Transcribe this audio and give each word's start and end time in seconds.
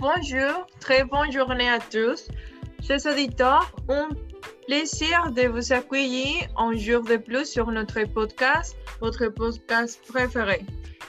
bonjour, 0.00 0.66
très 0.80 1.04
bonne 1.04 1.30
journée 1.30 1.68
à 1.68 1.78
tous. 1.78 2.28
Chers 2.82 3.04
auditeurs, 3.04 3.70
un 3.90 4.08
plaisir 4.66 5.30
de 5.30 5.42
vous 5.42 5.74
accueillir 5.74 6.48
un 6.56 6.72
jour 6.72 7.02
de 7.02 7.18
plus 7.18 7.44
sur 7.44 7.70
notre 7.70 8.02
podcast, 8.04 8.74
votre 9.00 9.28
podcast 9.28 10.00
préféré. 10.08 10.64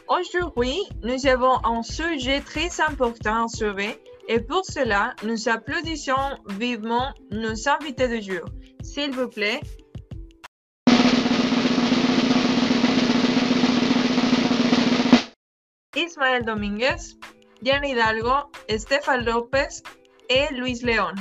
Aujourd'hui, 0.09 0.75
nous 1.03 1.25
avons 1.25 1.65
un 1.65 1.81
sujet 1.83 2.41
très 2.41 2.81
important 2.81 3.45
à 3.45 3.47
sauver 3.47 3.97
et 4.27 4.41
pour 4.41 4.65
cela, 4.65 5.13
nous 5.23 5.47
applaudissons 5.47 6.37
vivement 6.49 7.13
nos 7.31 7.69
invités 7.69 8.09
de 8.09 8.19
jour. 8.19 8.45
S'il 8.83 9.11
vous 9.11 9.29
plaît, 9.29 9.61
Ismael 15.95 16.43
Domínguez, 16.43 17.15
Diana 17.61 17.87
Hidalgo, 17.87 18.49
Estefan 18.67 19.23
López 19.23 19.83
et 20.29 20.51
Luis 20.55 20.81
León. 20.81 21.13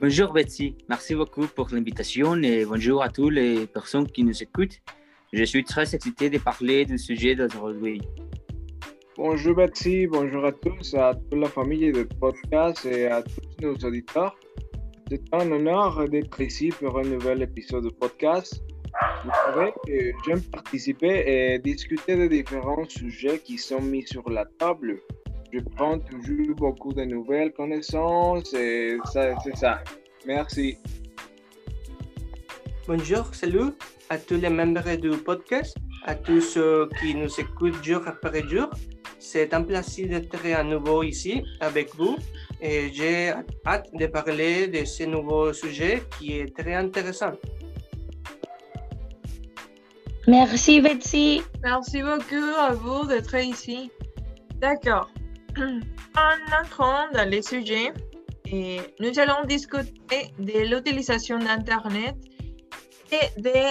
Bonjour 0.00 0.32
Betsy, 0.32 0.76
merci 0.88 1.14
beaucoup 1.14 1.46
pour 1.46 1.68
l'invitation 1.70 2.34
et 2.42 2.64
bonjour 2.64 3.04
à 3.04 3.08
toutes 3.08 3.34
les 3.34 3.68
personnes 3.68 4.10
qui 4.10 4.24
nous 4.24 4.42
écoutent. 4.42 4.82
Je 5.32 5.44
suis 5.44 5.62
très 5.62 5.94
excité 5.94 6.30
de 6.30 6.38
parler 6.38 6.84
du 6.84 6.98
sujet 6.98 7.36
d'aujourd'hui. 7.36 8.02
Bonjour 9.16 9.54
Betsy, 9.54 10.08
bonjour 10.08 10.44
à 10.44 10.50
tous, 10.50 10.94
à 10.94 11.14
toute 11.14 11.38
la 11.38 11.48
famille 11.48 11.92
de 11.92 12.02
podcast 12.02 12.84
et 12.84 13.06
à 13.06 13.22
tous 13.22 13.64
nos 13.64 13.74
auditeurs. 13.76 14.36
C'est 15.10 15.22
un 15.32 15.52
honneur 15.52 16.08
d'être 16.08 16.40
ici 16.40 16.70
pour 16.70 16.98
un 16.98 17.02
nouvel 17.02 17.42
épisode 17.42 17.84
de 17.84 17.90
podcast. 17.90 18.62
Vous 19.24 19.30
savez 19.44 19.72
que 19.86 20.12
j'aime 20.24 20.40
participer 20.40 21.24
et 21.26 21.58
discuter 21.58 22.16
de 22.16 22.26
différents 22.26 22.88
sujets 22.88 23.38
qui 23.38 23.58
sont 23.58 23.82
mis 23.82 24.06
sur 24.06 24.28
la 24.30 24.46
table. 24.58 25.00
Je 25.52 25.60
prends 25.76 25.98
toujours 25.98 26.56
beaucoup 26.56 26.94
de 26.94 27.04
nouvelles 27.04 27.52
connaissances 27.52 28.54
et 28.54 28.96
ça, 29.12 29.38
c'est 29.44 29.56
ça. 29.56 29.84
Merci. 30.26 30.78
Bonjour, 32.88 33.26
salut 33.34 33.72
à 34.08 34.16
tous 34.16 34.36
les 34.36 34.48
membres 34.48 34.96
du 34.96 35.10
podcast, 35.10 35.76
à 36.04 36.14
tous 36.14 36.40
ceux 36.40 36.88
qui 36.98 37.14
nous 37.14 37.28
écoutent 37.38 37.84
jour 37.84 38.00
après 38.06 38.42
jour. 38.48 38.70
C'est 39.18 39.52
un 39.52 39.62
plaisir 39.62 40.08
d'être 40.08 40.46
à 40.46 40.62
nouveau 40.62 41.02
ici 41.02 41.42
avec 41.60 41.94
vous 41.94 42.16
et 42.64 42.90
j'ai 42.94 43.32
hâte 43.66 43.90
de 43.92 44.06
parler 44.06 44.68
de 44.68 44.86
ce 44.86 45.04
nouveau 45.04 45.52
sujet 45.52 46.02
qui 46.18 46.38
est 46.38 46.56
très 46.56 46.74
intéressant. 46.74 47.32
Merci 50.26 50.80
Betsy. 50.80 51.42
Merci 51.62 52.00
beaucoup 52.02 52.50
à 52.58 52.72
vous 52.72 53.06
d'être 53.06 53.36
ici. 53.36 53.90
D'accord. 54.56 55.10
En 56.16 56.62
entrant 56.62 57.10
dans 57.12 57.28
les 57.28 57.42
sujets, 57.42 57.92
et 58.46 58.78
nous 59.00 59.18
allons 59.18 59.42
discuter 59.48 60.30
de 60.38 60.60
l'utilisation 60.70 61.40
d'Internet 61.40 62.14
et 63.10 63.40
des 63.40 63.70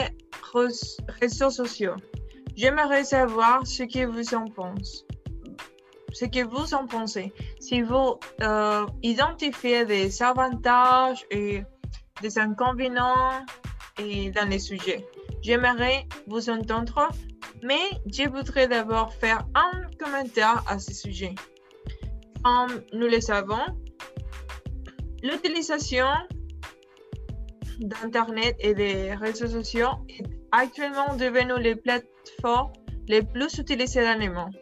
réseaux 1.21 1.49
sociaux. 1.49 1.95
J'aimerais 2.57 3.05
savoir 3.05 3.65
ce 3.65 3.83
que 3.83 4.05
vous 4.05 4.35
en 4.35 4.49
pensez 4.49 5.05
ce 6.13 6.25
que 6.25 6.43
vous 6.43 6.73
en 6.73 6.87
pensez. 6.87 7.33
Si 7.59 7.81
vous 7.81 8.19
euh, 8.41 8.85
identifiez 9.01 9.85
des 9.85 10.21
avantages 10.21 11.25
et 11.31 11.63
des 12.21 12.39
inconvénients 12.39 13.43
et 13.97 14.31
dans 14.31 14.47
les 14.47 14.59
sujets, 14.59 15.05
j'aimerais 15.41 16.07
vous 16.27 16.49
entendre, 16.49 17.09
mais 17.63 17.89
je 18.05 18.29
voudrais 18.29 18.67
d'abord 18.67 19.13
faire 19.13 19.45
un 19.55 19.71
commentaire 19.99 20.63
à 20.67 20.79
ce 20.79 20.93
sujet. 20.93 21.35
Comme 22.43 22.81
nous 22.93 23.07
le 23.07 23.19
savons, 23.19 23.65
l'utilisation 25.21 26.07
d'Internet 27.79 28.55
et 28.59 28.73
des 28.73 29.13
réseaux 29.15 29.47
sociaux 29.47 29.89
est 30.09 30.23
actuellement 30.51 31.15
devenue 31.15 31.59
les 31.61 31.75
plateformes 31.75 32.71
les 33.07 33.23
plus 33.23 33.57
utilisées 33.57 34.03
dans 34.03 34.19
le 34.19 34.31
monde. 34.31 34.55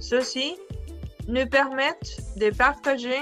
Ceux-ci 0.00 0.56
nous 1.28 1.46
permettent 1.46 2.16
de 2.36 2.50
partager, 2.50 3.20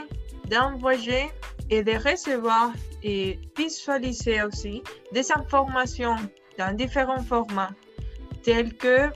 d'envoyer 0.48 1.30
et 1.70 1.82
de 1.82 1.92
recevoir 1.92 2.72
et 3.02 3.38
visualiser 3.56 4.42
aussi 4.42 4.82
des 5.12 5.30
informations 5.32 6.16
dans 6.56 6.74
différents 6.74 7.22
formats, 7.22 7.72
tels 8.42 8.74
que 8.74 9.10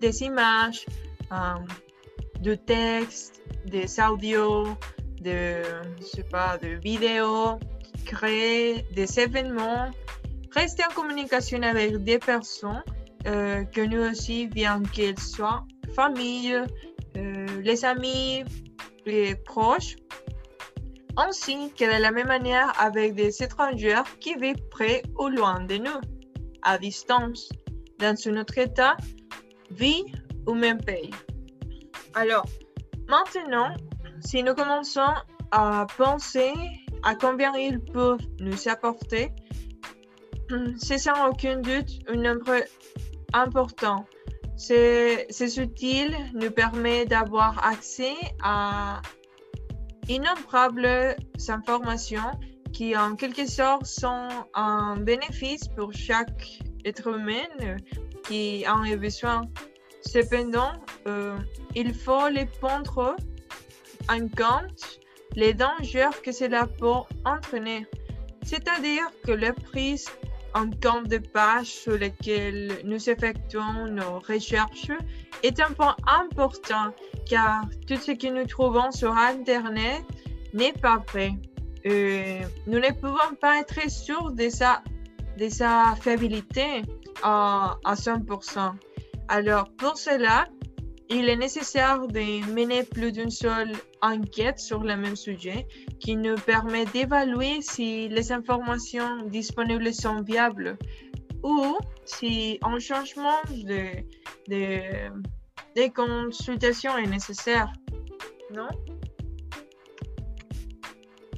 des 0.00 0.22
images, 0.22 0.84
euh, 1.32 1.54
de 2.40 2.54
textes, 2.54 3.42
des 3.66 3.86
audios, 4.00 4.66
de, 5.20 5.62
je 6.00 6.04
sais 6.04 6.24
pas, 6.24 6.58
de 6.58 6.68
vidéos, 6.82 7.58
créer 8.04 8.82
des 8.94 9.20
événements, 9.20 9.90
rester 10.52 10.82
en 10.84 10.94
communication 10.94 11.62
avec 11.62 12.02
des 12.02 12.18
personnes 12.18 12.82
euh, 13.26 13.64
que 13.64 13.80
nous 13.80 14.10
aussi, 14.10 14.46
bien 14.46 14.82
qu'elles 14.92 15.18
soient 15.18 15.64
familles, 15.94 16.54
euh, 16.54 16.66
les 17.64 17.84
amis, 17.84 18.44
les 19.06 19.34
proches, 19.34 19.96
ainsi 21.16 21.72
que 21.72 21.84
de 21.84 22.02
la 22.02 22.10
même 22.10 22.26
manière 22.26 22.78
avec 22.78 23.14
des 23.14 23.42
étrangers 23.42 24.02
qui 24.20 24.34
vivent 24.34 24.68
près 24.70 25.02
ou 25.18 25.28
loin 25.28 25.60
de 25.64 25.78
nous, 25.78 26.00
à 26.62 26.76
distance, 26.76 27.48
dans 27.98 28.14
un 28.26 28.36
autre 28.36 28.58
état, 28.58 28.96
vie 29.70 30.04
ou 30.46 30.54
même 30.54 30.78
pays. 30.78 31.10
Alors, 32.14 32.44
maintenant, 33.08 33.74
si 34.20 34.42
nous 34.42 34.54
commençons 34.54 35.14
à 35.50 35.86
penser 35.96 36.52
à 37.02 37.14
combien 37.14 37.56
ils 37.56 37.80
peuvent 37.80 38.26
nous 38.40 38.68
apporter, 38.68 39.30
c'est 40.76 40.98
sans 40.98 41.30
aucun 41.30 41.60
doute 41.60 41.90
un 42.08 42.16
nombre 42.16 42.62
important 43.32 44.04
ces 44.56 45.58
outils 45.60 46.10
nous 46.32 46.50
permet 46.50 47.06
d'avoir 47.06 47.64
accès 47.64 48.14
à 48.42 49.02
innombrables 50.08 51.16
informations 51.48 52.30
qui 52.72 52.96
en 52.96 53.14
quelque 53.14 53.46
sorte 53.46 53.86
sont 53.86 54.28
un 54.54 54.96
bénéfice 54.96 55.68
pour 55.68 55.92
chaque 55.92 56.60
être 56.84 57.06
humain 57.08 57.76
qui 58.24 58.64
en 58.68 58.82
a 58.82 58.96
besoin. 58.96 59.42
Cependant, 60.02 60.72
euh, 61.06 61.38
il 61.74 61.94
faut 61.94 62.28
les 62.28 62.46
prendre 62.46 63.16
en 64.08 64.20
compte 64.28 65.00
les 65.34 65.54
dangers 65.54 66.10
que 66.22 66.32
cela 66.32 66.66
peut 66.66 67.02
entraîner. 67.24 67.86
C'est-à-dire 68.44 69.04
que 69.24 69.32
le 69.32 69.52
prix 69.52 70.04
un 70.54 70.70
camp 70.70 71.02
de 71.02 71.18
pages 71.18 71.66
sur 71.66 71.98
lequel 71.98 72.72
nous 72.84 73.10
effectuons 73.10 73.86
nos 73.88 74.20
recherches 74.20 74.92
est 75.42 75.60
un 75.60 75.72
point 75.72 75.96
important 76.06 76.94
car 77.28 77.64
tout 77.86 77.96
ce 77.96 78.12
que 78.12 78.28
nous 78.28 78.46
trouvons 78.46 78.90
sur 78.92 79.12
Internet 79.16 80.04
n'est 80.52 80.72
pas 80.72 81.02
vrai. 81.08 81.32
Euh, 81.86 82.40
nous 82.66 82.78
ne 82.78 82.92
pouvons 82.92 83.34
pas 83.40 83.60
être 83.60 83.90
sûrs 83.90 84.30
de 84.32 84.48
sa, 84.48 84.82
de 85.38 85.48
sa 85.48 85.94
fiabilité 86.00 86.82
à 87.22 87.76
100%. 87.84 88.72
Alors 89.28 89.68
pour 89.76 89.98
cela, 89.98 90.46
il 91.10 91.28
est 91.28 91.36
nécessaire 91.36 92.06
de 92.06 92.52
mener 92.52 92.82
plus 92.82 93.12
d'une 93.12 93.30
seule 93.30 93.72
enquête 94.00 94.58
sur 94.58 94.82
le 94.82 94.96
même 94.96 95.16
sujet 95.16 95.66
qui 96.00 96.16
nous 96.16 96.36
permet 96.36 96.86
d'évaluer 96.86 97.60
si 97.60 98.08
les 98.08 98.32
informations 98.32 99.22
disponibles 99.26 99.92
sont 99.92 100.22
viables 100.22 100.78
ou 101.42 101.76
si 102.04 102.58
un 102.62 102.78
changement 102.78 103.40
de, 103.50 104.02
de, 104.48 105.88
consultation 105.94 106.96
est 106.96 107.06
nécessaire. 107.06 107.70
Non? 108.54 108.68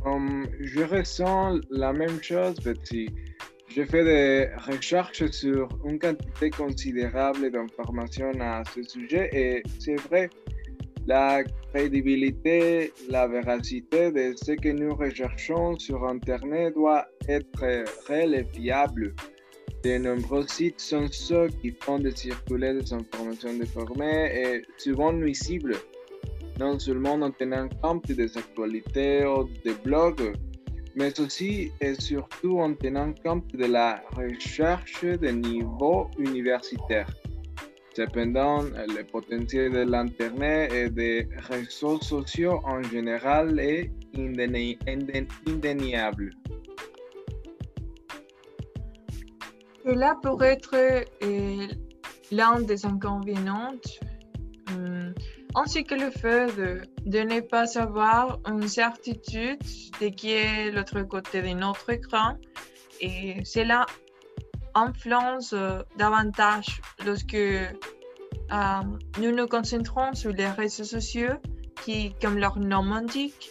Um, 0.04 0.46
je 0.60 0.82
ressens 0.82 1.58
la 1.70 1.92
même 1.92 2.22
chose, 2.22 2.54
Betty. 2.60 3.08
Je 3.76 3.82
fais 3.84 4.04
des 4.04 4.48
recherches 4.56 5.30
sur 5.32 5.68
une 5.84 5.98
quantité 5.98 6.48
considérable 6.48 7.50
d'informations 7.50 8.32
à 8.40 8.62
ce 8.74 8.82
sujet 8.82 9.28
et 9.34 9.62
c'est 9.78 9.96
vrai, 9.96 10.30
la 11.06 11.44
crédibilité, 11.74 12.90
la 13.10 13.28
véracité 13.28 14.10
de 14.10 14.34
ce 14.34 14.52
que 14.52 14.70
nous 14.70 14.94
recherchons 14.94 15.78
sur 15.78 16.08
Internet 16.08 16.72
doit 16.72 17.06
être 17.28 17.84
réelle 18.08 18.34
et 18.36 18.44
fiable. 18.44 19.14
De 19.84 19.98
nombreux 19.98 20.46
sites 20.46 20.80
sont 20.80 21.08
ceux 21.12 21.48
qui 21.60 21.70
font 21.82 21.98
de 21.98 22.08
circuler 22.08 22.72
des 22.72 22.94
informations 22.94 23.58
déformées 23.58 24.32
et 24.34 24.62
souvent 24.78 25.12
nuisibles, 25.12 25.76
non 26.58 26.78
seulement 26.78 27.12
en 27.12 27.30
tenant 27.30 27.68
compte 27.82 28.10
des 28.10 28.38
actualités 28.38 29.26
ou 29.26 29.46
des 29.62 29.74
blogs, 29.84 30.32
mais 30.96 31.20
aussi 31.20 31.70
et 31.80 31.94
surtout 31.94 32.58
en 32.58 32.74
tenant 32.74 33.12
compte 33.24 33.54
de 33.54 33.66
la 33.66 34.02
recherche 34.16 35.04
de 35.04 35.28
niveau 35.28 36.10
universitaire. 36.18 37.08
Cependant, 37.94 38.62
le 38.62 39.02
potentiel 39.04 39.72
de 39.72 39.78
l'Internet 39.90 40.72
et 40.72 40.90
des 40.90 41.28
réseaux 41.48 42.00
sociaux 42.00 42.60
en 42.64 42.82
général 42.82 43.58
est 43.58 43.90
indéniable. 45.46 46.30
Cela 49.84 50.18
pourrait 50.22 50.54
être 50.54 50.74
euh, 50.74 51.66
l'un 52.32 52.60
des 52.60 52.84
inconvénients, 52.84 53.72
ainsi 55.56 55.84
que 55.84 55.94
le 55.94 56.10
fait 56.10 56.54
de, 57.04 57.18
ne 57.18 57.40
pas 57.40 57.78
avoir 57.78 58.38
une 58.46 58.68
certitude 58.68 59.58
de 60.00 60.08
qui 60.08 60.32
est 60.32 60.70
l'autre 60.70 61.02
côté 61.02 61.42
de 61.42 61.48
notre 61.48 61.90
écran. 61.90 62.36
Et 63.00 63.44
cela 63.44 63.86
influence 64.74 65.52
euh, 65.54 65.82
davantage 65.96 66.80
lorsque 67.04 67.36
nous 69.18 69.32
nous 69.32 69.48
concentrons 69.48 70.14
sur 70.14 70.30
les 70.30 70.46
réseaux 70.46 70.84
sociaux 70.84 71.36
qui, 71.82 72.14
comme 72.20 72.38
leur 72.38 72.58
nom 72.58 72.84
l'indique, 72.84 73.50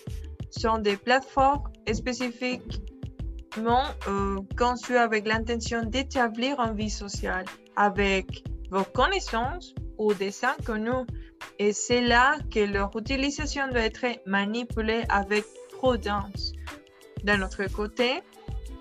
sont 0.52 0.78
des 0.78 0.98
plateformes 0.98 1.64
spécifiques 1.92 2.82
euh, 3.58 4.38
conçu 4.58 4.98
avec 4.98 5.28
l'intention 5.28 5.84
d'établir 5.84 6.60
une 6.60 6.76
vie 6.76 6.90
sociale 6.90 7.46
avec 7.76 8.44
vos 8.70 8.84
connaissances 8.84 9.74
ou 9.98 10.14
des 10.14 10.34
inconnus. 10.44 11.06
Et 11.60 11.74
c'est 11.74 12.02
là 12.02 12.38
que 12.54 12.60
leur 12.60 12.96
utilisation 12.98 13.68
doit 13.70 13.82
être 13.82 14.06
manipulée 14.26 15.04
avec 15.10 15.46
prudence. 15.72 16.54
D'un 17.24 17.42
autre 17.42 17.66
côté, 17.72 18.22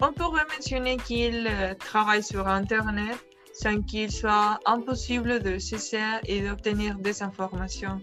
on 0.00 0.12
pourrait 0.12 0.44
mentionner 0.54 0.96
qu'ils 0.96 1.46
euh, 1.46 1.74
travaillent 1.74 2.22
sur 2.22 2.46
Internet 2.48 3.16
sans 3.52 3.80
qu'il 3.82 4.10
soit 4.10 4.58
impossible 4.66 5.40
de 5.40 5.58
cesser 5.58 6.02
et 6.26 6.42
d'obtenir 6.42 6.98
des 6.98 7.22
informations. 7.22 8.00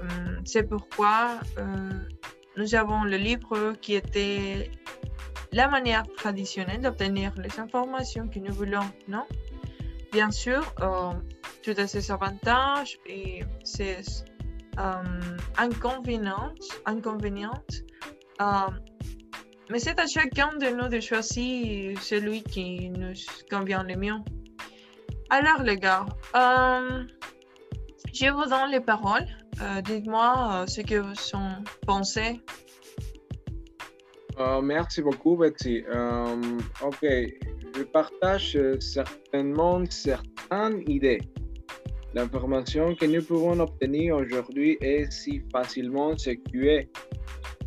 Hum, 0.00 0.40
c'est 0.44 0.62
pourquoi 0.62 1.40
euh, 1.58 1.90
nous 2.56 2.74
avons 2.76 3.02
le 3.02 3.16
livre 3.16 3.72
qui 3.80 3.94
était 3.94 4.70
la 5.52 5.68
manière 5.68 6.04
traditionnelle 6.16 6.80
d'obtenir 6.80 7.32
les 7.36 7.58
informations 7.58 8.28
que 8.28 8.38
nous 8.38 8.52
voulons, 8.52 8.88
non? 9.08 9.26
Bien 10.12 10.30
sûr, 10.30 10.62
euh, 10.80 11.12
tout 11.68 11.80
a 11.80 11.86
ses 11.86 12.10
avantages 12.10 12.98
et 13.06 13.42
ses 13.62 13.98
euh, 14.78 14.92
inconvénients, 15.58 16.54
euh, 18.40 18.44
mais 19.68 19.78
c'est 19.78 19.98
à 20.00 20.06
chacun 20.06 20.56
de 20.56 20.68
nous 20.74 20.88
de 20.88 21.00
choisir 21.00 22.00
celui 22.00 22.42
qui 22.42 22.88
nous 22.88 23.12
convient 23.50 23.82
le 23.82 23.96
mieux. 23.96 24.20
Alors 25.28 25.62
les 25.62 25.76
gars, 25.76 26.06
je 28.14 28.30
vous 28.32 28.48
donne 28.48 28.70
les 28.70 28.80
paroles. 28.80 29.26
Dites-moi 29.84 30.64
ce 30.66 30.80
que 30.80 31.00
vous 31.00 31.34
en 31.34 31.62
pensez 31.86 32.40
euh, 34.38 34.60
merci 34.60 35.02
beaucoup, 35.02 35.36
Betty. 35.36 35.82
Euh, 35.88 36.58
ok, 36.80 37.04
je 37.76 37.82
partage 37.82 38.56
euh, 38.56 38.78
certainement 38.78 39.82
certaines 39.90 40.88
idées. 40.88 41.20
L'information 42.18 42.96
que 42.96 43.06
nous 43.06 43.22
pouvons 43.22 43.60
obtenir 43.60 44.16
aujourd'hui 44.16 44.76
est 44.80 45.08
si 45.08 45.40
facilement 45.52 46.18
sécurisée. 46.18 46.88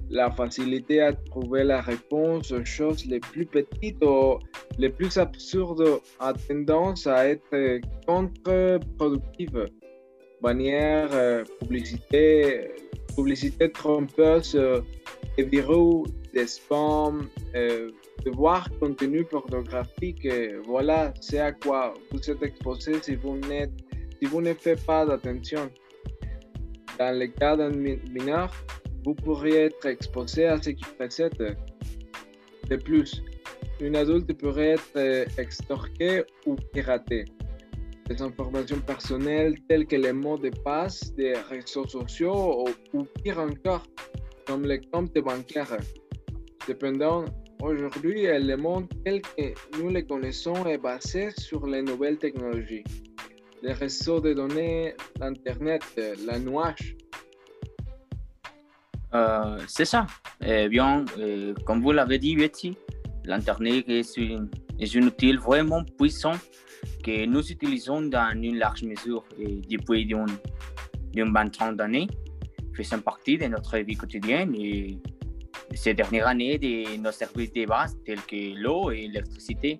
La 0.09 0.29
facilité 0.29 0.99
à 0.99 1.13
trouver 1.13 1.63
la 1.63 1.79
réponse 1.79 2.51
aux 2.51 2.65
choses 2.65 3.05
les 3.05 3.21
plus 3.21 3.45
petites 3.45 4.03
ou 4.03 4.39
les 4.77 4.89
plus 4.89 5.17
absurdes 5.17 6.01
a 6.19 6.33
tendance 6.33 7.07
à 7.07 7.29
être 7.29 7.79
contre-productive. 8.05 9.67
Bannière, 10.41 11.45
publicité, 11.61 12.71
publicité 13.15 13.71
trompeuse 13.71 14.59
et 15.37 15.43
virus 15.43 16.09
des 16.33 16.47
spams, 16.47 17.29
euh, 17.55 17.89
de 18.25 18.31
voir 18.31 18.69
contenu 18.81 19.23
pornographique. 19.23 20.25
Euh, 20.25 20.61
voilà, 20.65 21.13
c'est 21.21 21.39
à 21.39 21.53
quoi 21.53 21.93
vous 22.11 22.29
êtes 22.29 22.43
exposé 22.43 23.01
si 23.01 23.15
vous, 23.15 23.39
si 24.21 24.29
vous 24.29 24.41
ne 24.41 24.53
faites 24.53 24.85
pas 24.85 25.05
d'attention. 25.05 25.71
Dans 26.99 27.17
le 27.17 27.27
cas 27.27 27.57
d'un 27.57 27.71
mineur, 27.71 28.51
vous 29.03 29.15
pourriez 29.15 29.65
être 29.65 29.85
exposé 29.87 30.45
à 30.45 30.61
ce 30.61 30.69
qui 30.69 30.85
précède. 30.97 31.57
De 32.69 32.75
plus, 32.75 33.23
une 33.79 33.95
adulte 33.95 34.31
pourrait 34.37 34.73
être 34.73 34.95
euh, 34.95 35.25
extorqué 35.39 36.23
ou 36.45 36.55
piraté. 36.71 37.25
Des 38.07 38.21
informations 38.21 38.79
personnelles 38.81 39.55
telles 39.67 39.87
que 39.87 39.95
les 39.95 40.13
mots 40.13 40.37
de 40.37 40.51
passe 40.63 41.13
des 41.15 41.33
réseaux 41.49 41.87
sociaux 41.87 42.67
ou, 42.67 42.97
ou 42.97 43.05
pire 43.23 43.39
encore, 43.39 43.87
comme 44.45 44.65
les 44.65 44.81
comptes 44.81 45.17
bancaires. 45.17 45.77
Cependant, 46.67 47.25
aujourd'hui, 47.59 48.27
le 48.27 48.55
monde 48.55 48.87
tel 49.03 49.21
que 49.21 49.53
nous 49.79 49.89
le 49.89 50.03
connaissons 50.03 50.67
est 50.67 50.77
basé 50.77 51.31
sur 51.31 51.65
les 51.65 51.81
nouvelles 51.81 52.19
technologies. 52.19 52.83
Les 53.61 53.73
réseaux 53.73 54.19
de 54.19 54.33
données, 54.33 54.95
l'Internet, 55.19 55.83
la 56.25 56.39
nuage. 56.39 56.95
Euh, 59.13 59.59
c'est 59.67 59.85
ça. 59.85 60.07
Eh 60.43 60.67
bien, 60.67 61.05
euh, 61.19 61.53
comme 61.65 61.81
vous 61.81 61.91
l'avez 61.91 62.17
dit, 62.17 62.35
Betty, 62.35 62.75
l'Internet 63.25 63.85
est, 63.87 64.17
est 64.17 64.95
un 64.95 65.03
outil 65.03 65.35
vraiment 65.35 65.83
puissant 65.83 66.33
que 67.03 67.25
nous 67.25 67.51
utilisons 67.51 68.01
dans 68.01 68.31
une 68.33 68.57
large 68.57 68.83
mesure 68.83 69.23
et 69.37 69.61
depuis 69.69 70.03
une, 70.03 70.25
une 71.15 71.33
trentaine 71.33 71.75
d'années, 71.75 72.07
faisant 72.73 72.99
partie 72.99 73.37
de 73.37 73.45
notre 73.45 73.77
vie 73.77 73.95
quotidienne 73.95 74.55
et 74.55 74.97
ces 75.75 75.93
dernières 75.93 76.27
années 76.27 76.57
de 76.57 76.97
nos 76.97 77.11
services 77.11 77.53
de 77.53 77.65
base 77.65 77.97
tels 78.05 78.21
que 78.21 78.59
l'eau 78.59 78.91
et 78.91 79.01
l'électricité. 79.01 79.79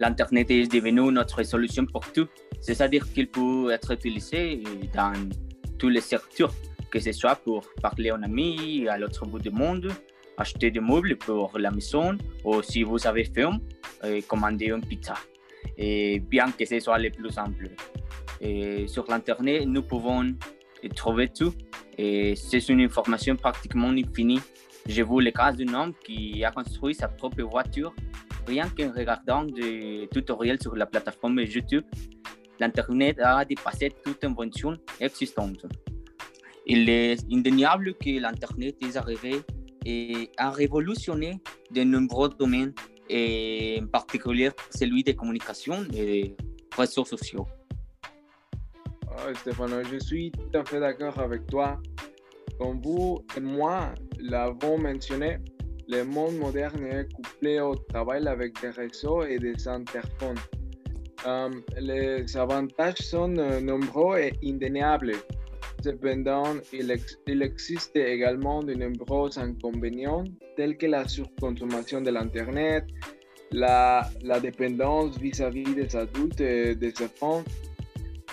L'Internet 0.00 0.50
est 0.50 0.72
devenu 0.72 1.12
notre 1.12 1.42
solution 1.42 1.84
pour 1.84 2.10
tout, 2.10 2.26
c'est-à-dire 2.62 3.04
qu'il 3.12 3.28
peut 3.28 3.70
être 3.70 3.92
utilisé 3.92 4.62
dans 4.94 5.12
tous 5.78 5.90
les 5.90 6.00
secteurs, 6.00 6.54
que 6.90 6.98
ce 6.98 7.12
soit 7.12 7.36
pour 7.36 7.66
parler 7.82 8.08
à 8.08 8.16
un 8.16 8.22
ami 8.22 8.88
à 8.88 8.96
l'autre 8.96 9.26
bout 9.26 9.38
du 9.38 9.50
monde, 9.50 9.92
acheter 10.38 10.70
des 10.70 10.80
meubles 10.80 11.16
pour 11.16 11.58
la 11.58 11.70
maison, 11.70 12.16
ou 12.44 12.62
si 12.62 12.82
vous 12.82 13.06
avez 13.06 13.24
faim, 13.24 13.60
euh, 14.04 14.22
commander 14.26 14.68
une 14.68 14.80
pizza. 14.80 15.14
Et 15.76 16.18
bien 16.18 16.50
que 16.50 16.64
ce 16.64 16.80
soit 16.80 16.98
le 16.98 17.10
plus 17.10 17.30
simple. 17.30 17.68
Sur 18.86 19.04
l'Internet, 19.06 19.66
nous 19.66 19.82
pouvons 19.82 20.34
trouver 20.96 21.28
tout 21.28 21.52
et 21.98 22.34
c'est 22.36 22.66
une 22.70 22.80
information 22.80 23.36
pratiquement 23.36 23.90
infinie. 23.90 24.40
Je 24.88 25.02
vois 25.02 25.22
le 25.22 25.30
cas 25.30 25.52
d'un 25.52 25.74
homme 25.74 25.92
qui 26.02 26.42
a 26.42 26.50
construit 26.50 26.94
sa 26.94 27.08
propre 27.08 27.42
voiture 27.42 27.94
rien 28.46 28.68
qu'en 28.68 28.92
regardant 28.92 29.44
des 29.44 30.08
tutoriels 30.12 30.60
sur 30.60 30.74
la 30.76 30.86
plateforme 30.86 31.40
YouTube. 31.40 31.84
L'Internet 32.58 33.18
a 33.20 33.44
dépassé 33.44 33.90
toute 34.04 34.22
invention 34.24 34.76
existante. 35.00 35.66
Il 36.66 36.88
est 36.88 37.24
indéniable 37.32 37.94
que 37.94 38.20
l'Internet 38.20 38.76
est 38.82 38.96
arrivé 38.96 39.40
et 39.84 40.30
a 40.36 40.50
révolutionné 40.50 41.40
de 41.70 41.82
nombreux 41.82 42.28
domaines, 42.28 42.74
et 43.08 43.80
en 43.82 43.86
particulier 43.86 44.50
celui 44.70 45.02
des 45.02 45.14
communications 45.14 45.82
et 45.94 46.04
des 46.04 46.36
réseaux 46.76 47.04
sociaux. 47.04 47.46
Oh, 49.06 49.34
Stéphane, 49.34 49.82
je 49.90 49.98
suis 49.98 50.30
tout 50.30 50.58
à 50.58 50.64
fait 50.64 50.80
d'accord 50.80 51.18
avec 51.18 51.46
toi. 51.46 51.80
Comme 52.58 52.80
vous 52.82 53.24
et 53.36 53.40
moi 53.40 53.94
l'avons 54.18 54.78
mentionné, 54.78 55.38
le 55.90 56.04
monde 56.04 56.36
moderne 56.36 56.86
est 56.86 57.12
couplé 57.12 57.60
au 57.60 57.74
travail 57.74 58.26
avec 58.28 58.60
des 58.60 58.70
réseaux 58.70 59.24
et 59.24 59.38
des 59.38 59.66
interphones. 59.66 60.38
Les 61.78 62.36
avantages 62.36 62.98
sont 62.98 63.36
euh, 63.36 63.60
nombreux 63.60 64.18
et 64.18 64.32
indéniables. 64.44 65.16
Cependant, 65.82 66.54
il, 66.72 67.42
existe 67.42 67.96
également 67.96 68.62
de 68.62 68.74
nombreux 68.74 69.38
inconvénients 69.38 70.24
tels 70.56 70.76
que 70.76 70.86
la 70.86 71.08
surconsommation 71.08 72.00
de 72.00 72.10
l'Internet, 72.10 72.84
la, 73.50 74.08
dépendance 74.40 75.18
vis-à-vis 75.18 75.64
-vis 75.64 75.74
des 75.74 75.96
adultes 75.96 76.40
et 76.40 76.74
des 76.74 76.94
enfants 77.02 77.42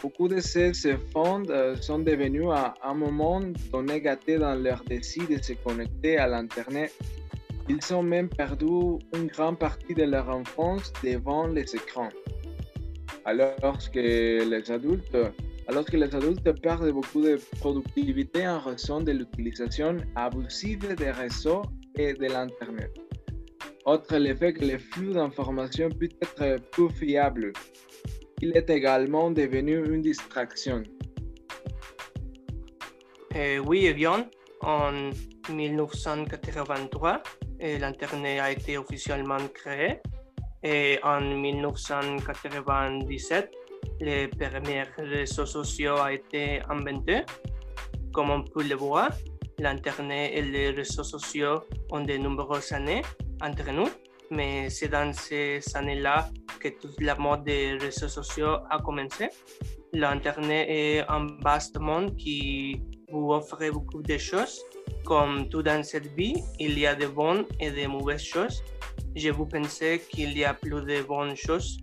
Beaucoup 0.02 0.28
de 0.28 0.40
ces, 0.40 0.74
fonds 1.12 1.44
euh, 1.50 1.76
sont 1.76 2.00
devenus 2.00 2.50
à 2.52 2.76
un 2.84 2.94
moment 2.94 3.42
donné 3.72 4.00
gâtés 4.00 4.38
dans 4.38 4.54
leur 4.54 4.84
désir 4.84 5.28
de 5.28 5.42
se 5.42 5.54
connecter 5.54 6.18
à 6.18 6.28
l'Internet. 6.28 6.94
Ils 7.70 7.94
ont 7.94 8.04
même 8.04 8.30
perdu 8.30 8.98
une 9.14 9.28
grande 9.28 9.60
partie 9.60 9.94
de 9.94 10.04
leur 10.04 10.30
enfance 10.30 10.94
devant 11.04 11.48
les 11.48 11.76
écrans. 11.76 12.10
Alors 13.26 13.78
que 13.92 14.00
les 14.00 14.72
adultes, 14.72 15.12
perdent 16.62 16.92
beaucoup 16.92 17.22
de 17.22 17.38
productivité 17.60 18.48
en 18.48 18.60
raison 18.60 19.02
de 19.02 19.12
l'utilisation 19.12 19.98
abusive 20.16 20.96
des 20.96 21.12
réseaux 21.12 21.64
et 21.98 22.14
de 22.14 22.28
l'Internet. 22.28 22.92
Autre 23.86 24.16
l'effet 24.18 24.54
que 24.54 24.64
le 24.64 24.78
flux 24.78 25.14
d'informations 25.14 25.90
peut 25.90 26.08
être 26.22 26.62
plus 26.72 26.90
fiable. 26.92 27.52
Il 28.42 28.56
est 28.56 28.70
également 28.70 29.30
devenu 29.30 29.86
une 29.94 30.02
distraction. 30.02 30.84
Euh, 33.36 33.58
oui, 33.60 33.94
en 34.62 35.12
1983, 35.50 37.24
l'Internet 37.60 38.40
a 38.40 38.52
été 38.52 38.78
officiellement 38.78 39.38
créé 39.54 40.00
et 40.64 41.00
en 41.04 41.22
1997, 41.22 43.52
les 44.00 44.28
premiers 44.28 44.84
réseaux 44.98 45.46
sociaux 45.46 45.96
ont 46.00 46.08
été 46.08 46.62
inventés. 46.70 47.22
Comme 48.12 48.32
on 48.32 48.44
peut 48.44 48.64
le 48.64 48.76
voir, 48.76 49.12
l'Internet 49.60 50.32
et 50.34 50.42
les 50.42 50.72
réseaux 50.72 51.04
sociaux 51.04 51.62
ont 51.92 52.02
de 52.02 52.18
nombreuses 52.18 52.72
années 52.72 53.04
entre 53.42 53.72
nous, 53.72 53.90
mais 54.32 54.70
c'est 54.70 54.90
dans 54.90 55.14
ces 55.14 55.62
années-là 55.76 56.30
que 56.60 56.70
toute 56.70 57.00
la 57.02 57.16
mode 57.16 57.44
des 57.44 57.74
réseaux 57.74 58.10
sociaux 58.10 58.58
a 58.70 58.80
commencé. 58.84 59.30
L'Internet 59.94 60.68
est 60.70 61.00
un 61.08 61.28
vaste 61.42 61.80
monde 61.80 62.16
qui 62.18 62.82
vous 63.10 63.32
offre 63.32 63.70
beaucoup 63.72 64.02
de 64.02 64.18
choses. 64.18 64.62
Comme 65.08 65.48
tout 65.48 65.64
dans 65.64 65.84
cette 65.84 66.14
vie, 66.18 66.36
il 66.60 66.78
y 66.78 66.86
a 66.86 66.94
de 66.94 67.08
bonnes 67.08 67.46
et 67.62 67.72
de 67.72 67.88
mauvaises 67.88 68.26
choses. 68.26 68.62
Je 69.16 69.30
vous 69.30 69.46
pensais 69.46 70.02
qu'il 70.10 70.38
y 70.38 70.44
a 70.44 70.54
plus 70.54 70.82
de 70.82 71.02
bonnes 71.02 71.34
choses. 71.34 71.78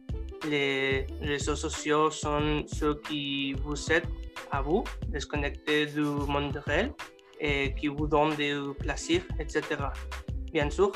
Les 0.46 1.06
réseaux 1.22 1.56
sociaux 1.56 2.10
sont 2.10 2.64
ceux 2.66 3.00
qui 3.00 3.54
vous 3.54 3.90
aident 3.90 4.10
à 4.50 4.60
vous 4.60 4.84
déconnecter 5.08 5.86
du 5.86 6.02
monde 6.02 6.62
réel 6.66 6.92
et 7.40 7.74
qui 7.74 7.88
vous 7.88 8.06
donnent 8.06 8.36
du 8.36 8.74
plaisir, 8.78 9.22
etc. 9.40 9.62
Bien 10.52 10.68
sûr, 10.68 10.92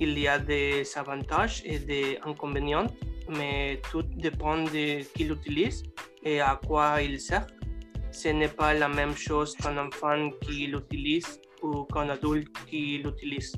il 0.00 0.18
y 0.18 0.26
a 0.26 0.40
des 0.40 0.82
avantages 0.96 1.62
et 1.64 1.78
des 1.78 2.18
inconvénients, 2.24 2.88
mais 3.28 3.80
tout 3.92 4.02
dépend 4.02 4.64
de 4.64 5.04
qui 5.14 5.22
l'utilise 5.22 5.84
et 6.24 6.40
à 6.40 6.58
quoi 6.66 7.00
il 7.00 7.20
sert. 7.20 7.46
Ce 8.10 8.26
n'est 8.26 8.48
pas 8.48 8.74
la 8.74 8.88
même 8.88 9.14
chose 9.14 9.54
qu'un 9.54 9.78
enfant 9.78 10.30
qui 10.40 10.66
l'utilise 10.66 11.39
ou 11.62 11.84
qu'un 11.84 12.08
adulte 12.08 12.54
qui 12.68 12.98
l'utilise. 12.98 13.52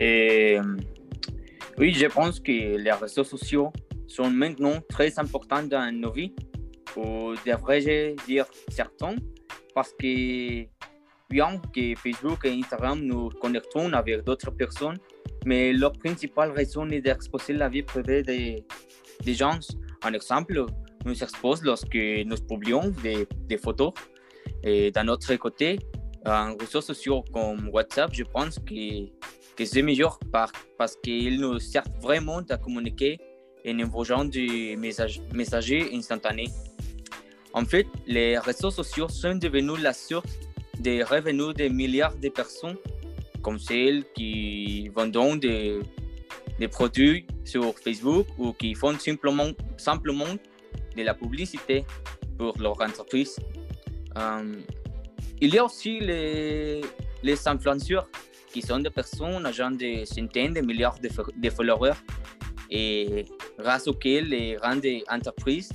Et 0.00 0.58
oui, 1.76 1.92
je 1.92 2.06
pense 2.06 2.38
que 2.40 2.76
les 2.76 2.92
réseaux 2.92 3.24
sociaux 3.24 3.72
sont 4.06 4.30
maintenant 4.30 4.80
très 4.88 5.18
importants 5.18 5.62
dans 5.62 5.94
nos 5.94 6.12
vies, 6.12 6.34
ou 6.96 7.34
devrais-je 7.46 8.14
dire 8.26 8.46
certains, 8.68 9.16
parce 9.74 9.92
que 9.92 10.64
bien 11.28 11.60
que 11.74 11.94
Facebook 11.96 12.44
et 12.44 12.50
Instagram 12.50 13.00
nous 13.00 13.28
connectons 13.40 13.92
avec 13.92 14.24
d'autres 14.24 14.50
personnes, 14.50 14.98
mais 15.44 15.72
leur 15.72 15.92
principale 15.92 16.50
raison 16.52 16.88
est 16.88 17.00
d'exposer 17.00 17.52
la 17.52 17.68
vie 17.68 17.82
privée 17.82 18.22
des, 18.22 18.64
des 19.24 19.34
gens. 19.34 19.58
Un 20.02 20.12
exemple, 20.14 20.64
nous 21.04 21.22
expose 21.22 21.62
lorsque 21.62 21.94
nous 21.94 22.36
publions 22.48 22.92
des, 23.02 23.26
des 23.46 23.58
photos. 23.58 23.92
Et 24.62 24.90
d'un 24.90 25.08
autre 25.08 25.34
côté, 25.36 25.78
un 26.24 26.56
réseau 26.58 26.80
social 26.80 27.22
comme 27.32 27.68
WhatsApp, 27.72 28.10
je 28.12 28.24
pense 28.24 28.58
que, 28.58 29.06
que 29.56 29.64
c'est 29.64 29.82
meilleur 29.82 30.18
par, 30.32 30.50
parce 30.76 30.96
qu'il 30.96 31.40
nous 31.40 31.58
sert 31.58 31.84
vraiment 32.00 32.40
à 32.50 32.56
communiquer 32.56 33.18
en 33.66 33.80
envoyant 33.80 34.24
du 34.24 34.76
message, 34.76 35.20
messager 35.32 35.90
instantané. 35.94 36.48
En 37.52 37.64
fait, 37.64 37.86
les 38.06 38.38
réseaux 38.38 38.70
sociaux 38.70 39.08
sont 39.08 39.34
devenus 39.36 39.80
la 39.80 39.92
source 39.92 40.38
des 40.78 41.02
revenus 41.02 41.54
de 41.54 41.68
milliards 41.68 42.16
de 42.16 42.28
personnes, 42.28 42.76
comme 43.42 43.58
celles 43.58 44.04
qui 44.14 44.88
vendent 44.88 45.40
des, 45.40 45.80
des 46.58 46.68
produits 46.68 47.26
sur 47.44 47.74
Facebook 47.78 48.26
ou 48.38 48.52
qui 48.52 48.74
font 48.74 48.98
simplement, 48.98 49.50
simplement 49.76 50.36
de 50.98 51.04
la 51.04 51.14
publicité 51.14 51.84
pour 52.36 52.54
leur 52.58 52.80
entreprise. 52.80 53.36
Euh, 54.16 54.54
il 55.40 55.54
y 55.54 55.58
a 55.58 55.64
aussi 55.64 56.00
les, 56.00 56.80
les 57.22 57.48
influenceurs 57.48 58.08
qui 58.52 58.62
sont 58.62 58.80
des 58.80 58.90
personnes 58.90 59.46
ayant 59.46 59.70
des 59.70 60.04
centaines 60.04 60.54
de 60.54 60.60
milliards 60.60 60.98
de, 60.98 61.50
followers 61.50 61.98
et 62.70 63.24
grâce 63.58 63.86
auxquels 63.86 64.28
les 64.28 64.54
grandes 64.54 64.84
entreprises 65.08 65.70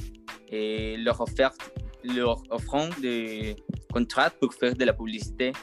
leur, 0.51 1.19
offert, 1.21 1.53
leur 2.03 2.43
offrant 2.49 2.89
des 3.01 3.55
contrats 3.91 4.29
pour 4.29 4.53
faire 4.53 4.75
de 4.75 4.85
la 4.85 4.93
publicité. 4.93 5.53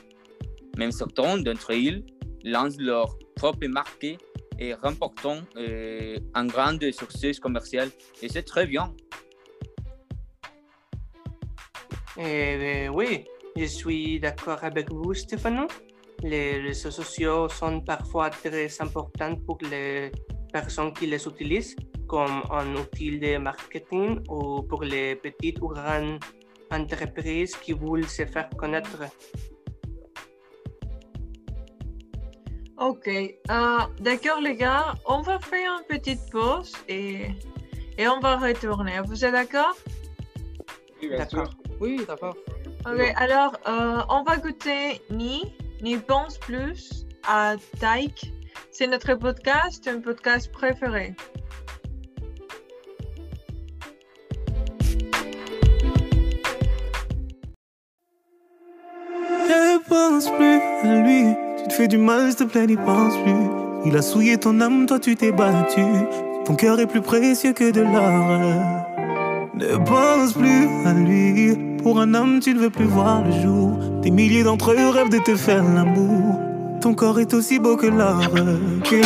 Même 0.76 0.92
certains 0.92 1.38
d'entre 1.38 1.72
eux 1.72 2.02
lancent 2.44 2.80
leur 2.80 3.18
propre 3.36 3.66
marque 3.66 4.16
et 4.58 4.74
remportant 4.74 5.38
euh, 5.56 6.18
un 6.34 6.46
grand 6.46 6.78
succès 6.92 7.32
commercial. 7.34 7.88
Et 8.22 8.28
c'est 8.28 8.42
très 8.42 8.66
bien. 8.66 8.92
Eh, 12.18 12.88
oui, 12.88 13.24
je 13.56 13.64
suis 13.64 14.18
d'accord 14.18 14.62
avec 14.62 14.90
vous, 14.90 15.14
Stéphano. 15.14 15.66
Les 16.22 16.60
réseaux 16.60 16.90
sociaux 16.90 17.48
sont 17.48 17.80
parfois 17.80 18.30
très 18.30 18.68
importants 18.80 19.36
pour 19.46 19.58
les 19.70 20.10
personnes 20.52 20.92
qui 20.92 21.06
les 21.06 21.26
utilisent 21.26 21.76
comme 22.06 22.42
un 22.50 22.74
outil 22.74 23.18
de 23.18 23.38
marketing 23.38 24.20
ou 24.28 24.62
pour 24.62 24.82
les 24.82 25.14
petites 25.14 25.60
ou 25.62 25.68
grandes 25.68 26.18
entreprises 26.70 27.54
qui 27.56 27.72
veulent 27.72 28.08
se 28.08 28.26
faire 28.26 28.50
connaître. 28.56 29.04
Ok, 32.78 33.08
euh, 33.08 33.78
d'accord 34.00 34.40
les 34.40 34.56
gars, 34.56 34.94
on 35.06 35.20
va 35.20 35.38
faire 35.38 35.78
une 35.78 35.86
petite 35.86 36.30
pause 36.32 36.72
et, 36.88 37.28
et 37.96 38.08
on 38.08 38.18
va 38.20 38.36
retourner. 38.36 39.00
Vous 39.04 39.24
êtes 39.24 39.32
d'accord? 39.32 39.76
Oui, 41.00 41.08
bien 41.08 41.28
sûr. 41.28 41.44
Oui, 41.80 42.00
d'accord. 42.06 42.36
Ok, 42.86 43.00
alors 43.16 43.56
euh, 43.66 44.02
on 44.10 44.22
va 44.22 44.36
goûter 44.36 45.00
Ni, 45.10 45.42
Ni 45.82 45.96
pense 45.96 46.36
plus 46.38 47.06
à 47.26 47.54
Taïk. 47.78 48.32
C'est 48.70 48.86
notre 48.86 49.14
podcast, 49.14 49.88
un 49.88 50.00
podcast 50.00 50.52
préféré. 50.52 51.14
Ne 59.48 59.88
pense 59.88 60.30
plus 60.30 60.60
à 60.82 61.02
lui. 61.02 61.34
Tu 61.62 61.68
te 61.68 61.72
fais 61.72 61.88
du 61.88 61.98
mal, 61.98 62.30
s'il 62.30 62.46
te 62.46 62.52
plaît, 62.52 62.66
n'y 62.66 62.76
pense 62.76 63.16
plus. 63.22 63.86
Il 63.86 63.96
a 63.96 64.02
souillé 64.02 64.36
ton 64.36 64.60
âme, 64.60 64.84
toi 64.86 64.98
tu 64.98 65.16
t'es 65.16 65.32
battu. 65.32 65.82
Ton 66.44 66.54
cœur 66.54 66.78
est 66.78 66.86
plus 66.86 67.00
précieux 67.00 67.54
que 67.54 67.70
de 67.70 67.80
l'or. 67.80 68.86
Ne 69.54 69.76
pense 69.84 70.34
plus 70.34 70.68
à 70.86 70.92
lui. 70.92 71.69
Pour 71.82 71.98
un 72.00 72.14
homme, 72.14 72.40
tu 72.40 72.52
ne 72.52 72.58
veux 72.58 72.70
plus 72.70 72.84
voir 72.84 73.24
le 73.24 73.32
jour. 73.42 73.78
Des 74.02 74.10
milliers 74.10 74.42
d'entre 74.42 74.72
eux 74.72 74.90
rêvent 74.90 75.08
de 75.08 75.18
te 75.18 75.34
faire 75.34 75.64
l'amour. 75.64 76.38
Ton 76.80 76.94
corps 76.94 77.20
est 77.20 77.32
aussi 77.32 77.58
beau 77.58 77.76
que 77.76 77.86
l'or, 77.86 78.20
que. 78.84 79.00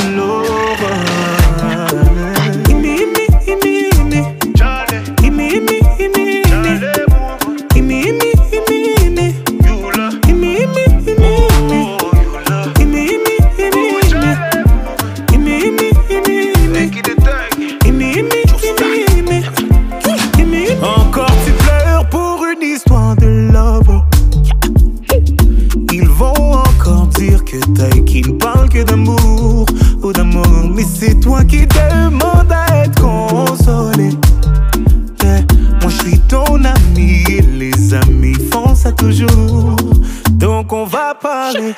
Parler. 41.52 41.74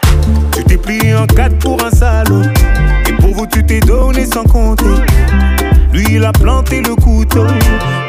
Tu 0.54 0.64
t'es 0.64 0.76
plié 0.76 1.14
en 1.14 1.26
quatre 1.26 1.58
pour 1.58 1.82
un 1.84 1.90
salaud. 1.90 2.42
Et 3.08 3.12
pour 3.12 3.34
vous 3.34 3.46
tu 3.46 3.64
t'es 3.64 3.80
donné 3.80 4.24
sans 4.26 4.44
compter. 4.44 4.84
Lui 5.92 6.06
il 6.10 6.24
a 6.24 6.32
planté 6.32 6.82
le 6.82 6.94
couteau 6.94 7.46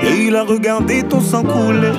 et 0.04 0.28
il 0.28 0.36
a 0.36 0.44
regardé 0.44 1.04
ton 1.04 1.22
sang 1.22 1.44
couler. 1.44 1.94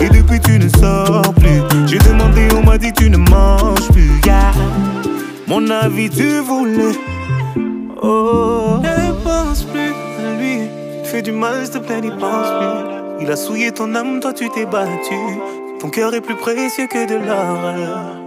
Et 0.00 0.08
depuis 0.08 0.40
tu 0.40 0.58
ne 0.58 0.68
sors 0.68 1.34
plus. 1.34 1.62
J'ai 1.86 1.98
demandé, 1.98 2.48
on 2.56 2.64
m'a 2.64 2.78
dit 2.78 2.92
tu 2.92 3.10
ne 3.10 3.16
manges 3.16 3.88
plus. 3.92 4.20
Mon 5.46 5.68
avis 5.70 6.10
tu 6.10 6.40
voulais. 6.40 6.96
Oh. 8.02 8.78
Ne 8.82 9.12
pense 9.24 9.62
plus 9.64 9.92
à 10.24 10.38
lui. 10.38 10.68
Fais 11.04 11.22
du 11.22 11.32
mal, 11.32 11.64
s'il 11.64 11.74
te 11.74 11.78
plaît, 11.78 12.00
n'y 12.00 12.10
pense 12.10 12.50
plus. 12.58 13.22
Il 13.22 13.30
a 13.30 13.36
souillé 13.36 13.72
ton 13.72 13.94
âme, 13.94 14.20
toi 14.20 14.32
tu 14.32 14.48
t'es 14.50 14.64
battu. 14.64 15.18
Ton 15.80 15.90
cœur 15.90 16.14
est 16.14 16.20
plus 16.20 16.36
précieux 16.36 16.86
que 16.86 17.06
de 17.06 17.16
l'or. 17.16 18.19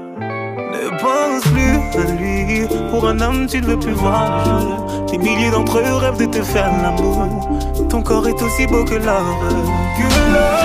Ne 1.03 1.09
pense 1.09 1.43
plus 1.51 1.99
à 1.99 2.05
lui. 2.15 2.65
Pour 2.89 3.05
un 3.05 3.19
homme, 3.19 3.45
tu 3.45 3.59
ne 3.59 3.65
veux 3.65 3.79
plus 3.79 3.91
voir 3.91 4.45
le 4.45 4.61
jour. 4.61 5.05
Des 5.11 5.17
milliers 5.17 5.51
d'entre 5.51 5.79
eux 5.79 5.95
rêvent 5.97 6.17
de 6.17 6.25
te 6.25 6.41
faire 6.41 6.71
l'amour. 6.81 7.27
Ton 7.89 8.01
corps 8.01 8.25
est 8.25 8.41
aussi 8.41 8.65
beau 8.67 8.85
que 8.85 8.95
l'or. 8.95 9.37
Que 9.97 10.33
l'or. 10.33 10.62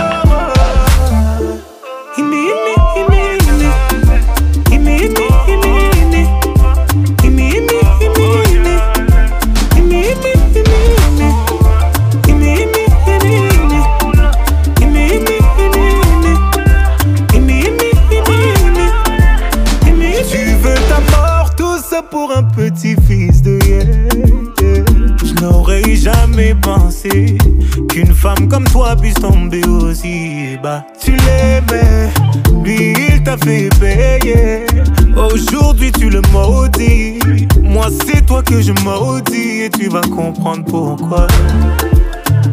Toi 38.28 38.42
que 38.42 38.60
je 38.60 38.72
maudis 38.84 39.62
et 39.62 39.70
tu 39.70 39.88
vas 39.88 40.02
comprendre 40.02 40.62
pourquoi. 40.66 41.26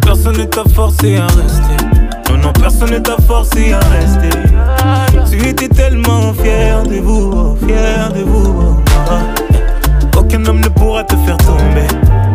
Personne 0.01 0.37
ne 0.37 0.45
t'a 0.45 0.63
forcé 0.73 1.17
à 1.17 1.27
rester. 1.27 1.85
Non, 2.29 2.37
non, 2.37 2.53
personne 2.53 2.91
ne 2.91 2.99
t'a 2.99 3.17
forcé 3.27 3.73
à 3.73 3.79
rester. 3.79 4.29
Tu 5.29 5.45
étais 5.45 5.67
tellement 5.67 6.33
fier 6.33 6.81
de 6.83 6.99
vous, 7.01 7.31
oh, 7.35 7.57
fier 7.67 8.09
de 8.13 8.23
vous. 8.23 8.81
oh. 9.11 10.17
Aucun 10.17 10.45
homme 10.45 10.61
ne 10.61 10.69
pourra 10.69 11.03
te 11.03 11.15
faire 11.17 11.37
tomber. 11.37 11.87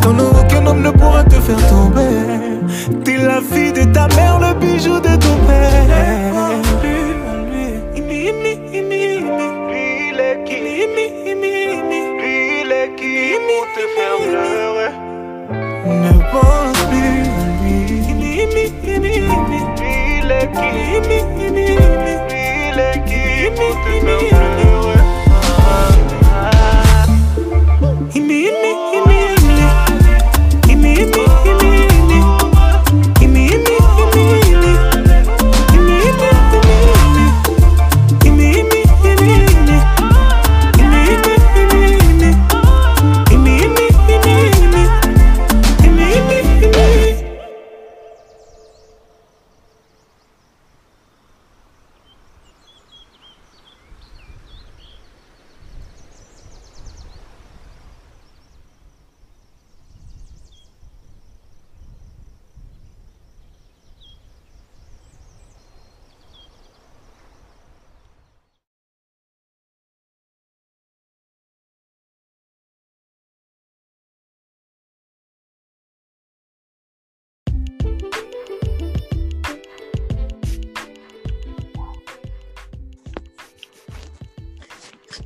Non, 0.03 0.13
non, 0.13 0.29
aucun 0.39 0.65
homme 0.67 0.83
ne 0.83 0.91
pourra 0.91 1.23
te 1.23 1.35
faire 1.35 1.67
tomber. 1.67 2.61
T'es 3.03 3.17
la 3.17 3.41
fille 3.41 3.73
de 3.73 3.85
ta 3.91 4.07
mère, 4.15 4.39
le 4.39 4.53
bijou 4.59 4.99
de 4.99 5.15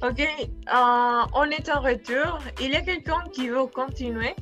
Ok, 0.07 0.19
euh, 0.19 1.21
on 1.33 1.45
est 1.45 1.67
en 1.67 1.81
retour. 1.81 2.37
Il 2.61 2.73
y 2.73 2.75
a 2.75 2.81
quelqu'un 2.81 3.23
qui 3.33 3.47
veut 3.47 3.65
continuer? 3.65 4.35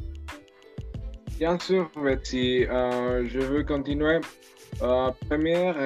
Bien 1.40 1.58
sûr, 1.58 1.90
Betsy, 1.96 2.66
euh, 2.66 3.26
je 3.30 3.40
veux 3.40 3.64
continuer. 3.64 4.20
Euh, 4.82 5.12
première, 5.30 5.78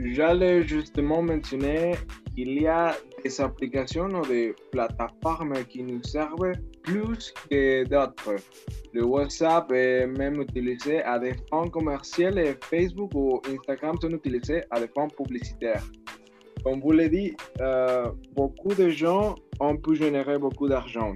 j'allais 0.00 0.66
justement 0.66 1.22
mentionner 1.22 1.94
qu'il 2.34 2.60
y 2.60 2.66
a 2.66 2.96
des 3.22 3.40
applications 3.40 4.08
ou 4.08 4.26
des 4.26 4.56
plateformes 4.72 5.64
qui 5.66 5.84
nous 5.84 6.02
servent 6.02 6.52
plus 6.82 7.32
que 7.48 7.84
d'autres. 7.84 8.34
Le 8.92 9.04
WhatsApp 9.04 9.70
est 9.70 10.08
même 10.08 10.40
utilisé 10.40 11.04
à 11.04 11.20
des 11.20 11.36
fins 11.48 11.68
commerciales 11.68 12.40
et 12.40 12.56
Facebook 12.60 13.12
ou 13.14 13.40
Instagram 13.48 13.96
sont 14.00 14.10
utilisés 14.10 14.64
à 14.72 14.80
des 14.80 14.88
fins 14.88 15.08
publicitaires. 15.16 15.84
Comme 16.66 16.80
vous 16.80 16.90
l'avez 16.90 17.08
dit, 17.10 17.36
euh, 17.60 18.10
beaucoup 18.34 18.74
de 18.74 18.88
gens 18.88 19.36
ont 19.60 19.76
pu 19.76 19.94
générer 19.94 20.36
beaucoup 20.36 20.66
d'argent. 20.66 21.14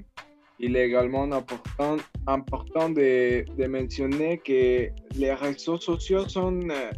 Il 0.60 0.76
est 0.76 0.86
également 0.86 1.24
important, 1.24 1.96
important 2.28 2.88
de, 2.88 3.66
mentionner 3.66 4.38
que 4.38 4.90
les 5.18 5.34
réseaux 5.34 5.76
sociaux 5.76 6.28
sont, 6.28 6.60
euh, 6.70 6.92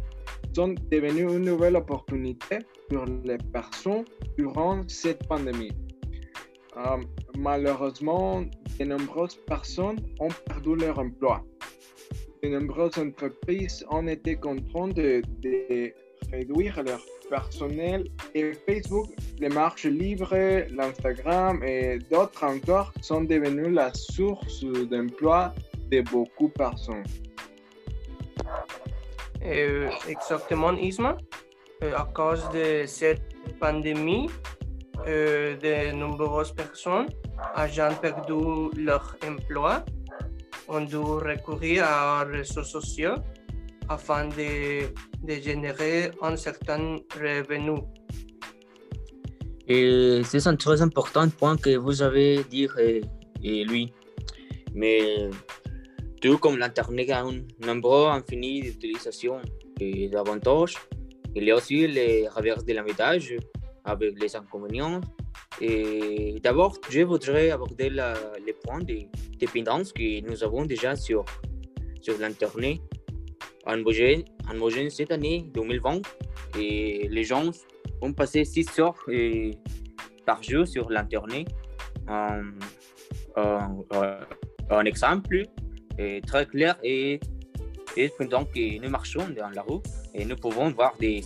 sont 0.55 0.75
devenus 0.91 1.31
une 1.31 1.45
nouvelle 1.45 1.77
opportunité 1.77 2.59
pour 2.91 3.05
les 3.25 3.39
personnes 3.51 4.05
durant 4.37 4.87
cette 4.87 5.27
pandémie. 5.27 5.73
Euh, 6.77 6.97
malheureusement, 7.35 8.43
de 8.79 8.85
nombreuses 8.85 9.39
personnes 9.47 9.97
ont 10.19 10.29
perdu 10.45 10.75
leur 10.75 10.99
emploi. 10.99 11.43
De 12.43 12.49
nombreuses 12.49 12.99
entreprises 12.99 13.83
ont 13.89 14.07
été 14.07 14.35
contraintes 14.35 14.93
de 14.93 15.23
réduire 16.33 16.81
leur 16.83 17.01
personnel 17.29 18.05
et 18.33 18.53
Facebook, 18.65 19.07
les 19.39 19.49
marches 19.49 19.85
libres, 19.85 20.35
l'Instagram 20.79 21.63
et 21.63 21.99
d'autres 22.11 22.43
encore 22.43 22.91
sont 23.01 23.23
devenus 23.23 23.71
la 23.73 23.93
source 23.93 24.63
d'emploi 24.91 25.53
de 25.91 26.01
beaucoup 26.01 26.47
de 26.47 26.53
personnes. 26.53 27.03
Euh, 29.43 29.89
exactement, 30.07 30.73
Isma. 30.73 31.17
Euh, 31.83 31.95
à 31.95 32.05
cause 32.13 32.43
de 32.53 32.85
cette 32.85 33.27
pandémie, 33.59 34.29
euh, 35.07 35.57
de 35.57 35.91
nombreuses 35.91 36.53
personnes 36.53 37.07
ont 37.57 37.95
perdu 38.01 38.81
leur 38.81 39.17
emploi, 39.27 39.83
ont 40.69 40.81
dû 40.81 40.95
recourir 40.95 41.83
aux 41.83 42.31
réseaux 42.31 42.63
sociaux 42.63 43.15
afin 43.89 44.27
de, 44.27 44.87
de 45.23 45.33
générer 45.41 46.11
un 46.21 46.35
certain 46.35 46.97
revenu. 47.15 47.79
Et 49.67 50.21
c'est 50.25 50.45
un 50.47 50.55
très 50.55 50.81
important 50.81 51.29
point 51.29 51.55
que 51.57 51.75
vous 51.77 52.01
avez 52.01 52.43
dit, 52.49 52.67
et, 52.79 53.01
et 53.41 53.63
lui. 53.63 53.93
Mais 54.73 55.29
tout 56.21 56.37
comme 56.37 56.57
l'Internet 56.57 57.09
a 57.11 57.21
un 57.21 57.41
nombre 57.65 58.09
infini 58.09 58.61
d'utilisations 58.61 59.41
et 59.79 60.09
d'avantages, 60.09 60.77
il 61.35 61.43
y 61.45 61.51
a 61.51 61.55
aussi 61.55 61.87
les 61.87 62.27
revers 62.27 62.63
de 62.63 62.73
la 62.73 62.83
avec 63.85 64.21
les 64.21 64.35
inconvénients. 64.35 65.01
Et 65.61 66.39
d'abord, 66.41 66.77
je 66.89 67.01
voudrais 67.01 67.51
aborder 67.51 67.89
la- 67.89 68.33
les 68.45 68.53
points 68.53 68.79
de 68.79 68.97
dépendance 69.37 69.93
que 69.93 70.21
nous 70.21 70.43
avons 70.43 70.65
déjà 70.65 70.95
sur, 70.95 71.23
sur 72.01 72.17
l'Internet. 72.19 72.79
En 73.65 73.77
moyenne, 73.77 74.89
cette 74.89 75.11
année 75.11 75.45
2020, 75.53 76.01
et 76.59 77.07
les 77.09 77.23
gens 77.23 77.49
ont 78.01 78.13
passé 78.13 78.43
6 78.43 78.79
heures 78.79 78.97
par 80.25 80.43
jour 80.43 80.67
sur 80.67 80.89
l'Internet. 80.89 81.47
Un, 82.07 82.43
exemple 84.85 85.43
euh, 85.99 86.19
très 86.25 86.45
clair 86.45 86.77
est, 86.83 87.21
est 87.95 88.17
pendant 88.17 88.43
que 88.45 88.81
nous 88.81 88.89
marchons 88.89 89.27
dans 89.29 89.49
la 89.49 89.61
rue 89.61 89.81
et 90.13 90.25
nous 90.25 90.35
pouvons 90.35 90.71
voir 90.71 90.95
des 90.99 91.21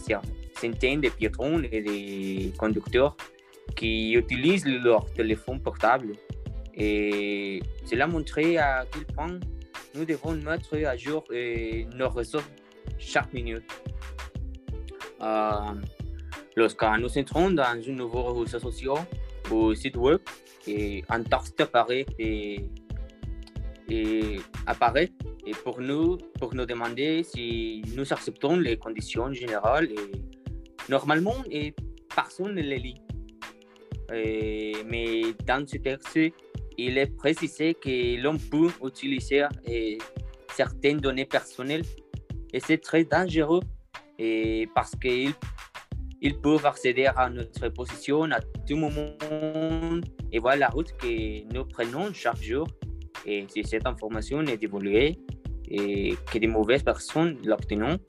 centaines 0.60 1.02
de 1.02 1.10
piétons 1.10 1.63
et 1.63 1.82
des 1.82 2.54
conducteurs 2.58 3.15
qui 3.76 4.13
utilisent 4.13 4.65
leur 4.65 5.06
téléphone 5.13 5.62
portable. 5.62 6.13
Et 6.76 7.62
cela 7.86 8.06
montre 8.08 8.39
à 8.60 8.86
quel 8.91 9.06
point 9.06 9.39
nous 9.95 10.06
devons 10.06 10.34
mettre 10.34 10.76
à 10.86 10.95
jour 10.97 11.23
euh, 11.32 11.84
nos 11.95 12.10
réseaux 12.10 12.41
chaque 12.97 13.32
minute. 13.34 13.63
Euh, 15.21 15.52
Lorsque 16.56 16.84
nous 17.00 17.17
entrons 17.19 17.52
dans 17.52 17.63
un 17.63 17.91
nouveau 17.91 18.23
réseau 18.34 18.60
social 18.60 19.06
ou 19.52 19.76
site 19.76 19.95
web, 19.95 20.19
et 20.65 21.04
un 21.08 21.21
texte 21.21 21.62
apparaît 21.62 22.06
et, 22.17 22.65
et 23.89 24.39
apparaît 24.65 25.12
et 25.45 25.52
pour 25.63 25.80
nous, 25.80 26.17
pour 26.39 26.56
nous 26.56 26.65
demander 26.65 27.21
si 27.23 27.84
nous 27.95 28.12
acceptons 28.12 28.58
les 28.58 28.76
conditions 28.76 29.32
générales 29.32 29.88
et 29.91 30.12
normalement 30.89 31.36
et 31.52 31.76
personne 32.15 32.56
ne 32.56 32.62
les 32.62 32.80
lit. 32.80 33.02
Et- 34.12 34.78
mais 34.86 35.21
dans 35.45 35.65
ce 35.67 35.78
texte, 35.78 36.17
il 36.77 36.97
est 36.97 37.15
précisé 37.15 37.73
que 37.73 38.21
l'on 38.21 38.37
peut 38.37 38.71
utiliser 38.83 39.45
eh, 39.65 39.97
certaines 40.53 40.99
données 40.99 41.25
personnelles 41.25 41.83
et 42.53 42.59
c'est 42.59 42.77
très 42.77 43.03
dangereux 43.03 43.61
et 44.19 44.67
parce 44.73 44.95
qu'ils 44.95 45.33
ils 46.21 46.39
peuvent 46.39 46.65
accéder 46.65 47.05
à 47.05 47.29
notre 47.29 47.69
position 47.69 48.23
à 48.31 48.39
tout 48.67 48.75
moment 48.75 49.11
et 50.31 50.39
voir 50.39 50.55
la 50.57 50.69
route 50.69 50.91
que 50.97 51.53
nous 51.53 51.65
prenons 51.65 52.11
chaque 52.13 52.41
jour. 52.41 52.67
Et 53.25 53.45
si 53.49 53.63
cette 53.63 53.85
information 53.85 54.41
est 54.41 54.57
divulguée 54.57 55.19
et 55.69 56.15
que 56.31 56.39
de 56.39 56.47
mauvaises 56.47 56.83
personnes 56.83 57.37
l'obtiennent, 57.43 57.99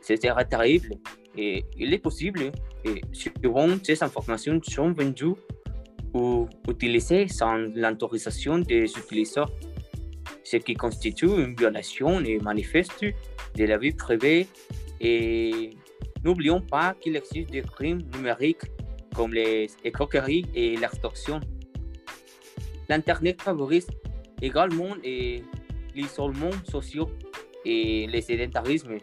ce 0.00 0.14
serait 0.16 0.44
terrible. 0.44 0.94
Et 1.36 1.64
il 1.76 1.92
est 1.94 1.98
possible, 1.98 2.52
et 2.84 3.00
souvent 3.12 3.68
ces 3.82 4.02
informations 4.02 4.60
sont 4.62 4.92
vendues 4.92 5.34
ou 6.14 6.48
utilisées 6.68 7.28
sans 7.28 7.56
l'autorisation 7.74 8.58
des 8.58 8.84
utilisateurs, 8.84 9.50
ce 10.44 10.56
qui 10.56 10.74
constitue 10.74 11.26
une 11.26 11.54
violation 11.54 12.20
et 12.20 12.38
manifeste 12.38 13.04
de 13.56 13.64
la 13.64 13.78
vie 13.78 13.92
privée. 13.92 14.46
Et 15.00 15.70
n'oublions 16.24 16.60
pas 16.60 16.94
qu'il 17.00 17.16
existe 17.16 17.50
des 17.50 17.62
crimes 17.62 18.02
numériques 18.14 18.64
comme 19.14 19.32
les 19.32 19.68
escroqueries 19.84 20.46
et 20.54 20.76
l'extorsion. 20.76 21.40
L'Internet 22.88 23.40
favorise 23.42 23.86
également 24.42 24.94
l'isolement 25.94 26.50
social 26.64 27.06
et 27.64 28.06
le 28.06 28.20
sédentarisme, 28.20 28.96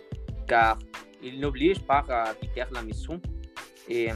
car 0.48 0.78
il 1.24 1.40
n'oblige 1.40 1.80
pas 1.80 2.04
à 2.10 2.34
quitter 2.36 2.64
la 2.72 2.82
maison. 2.82 3.20
Et, 3.90 4.10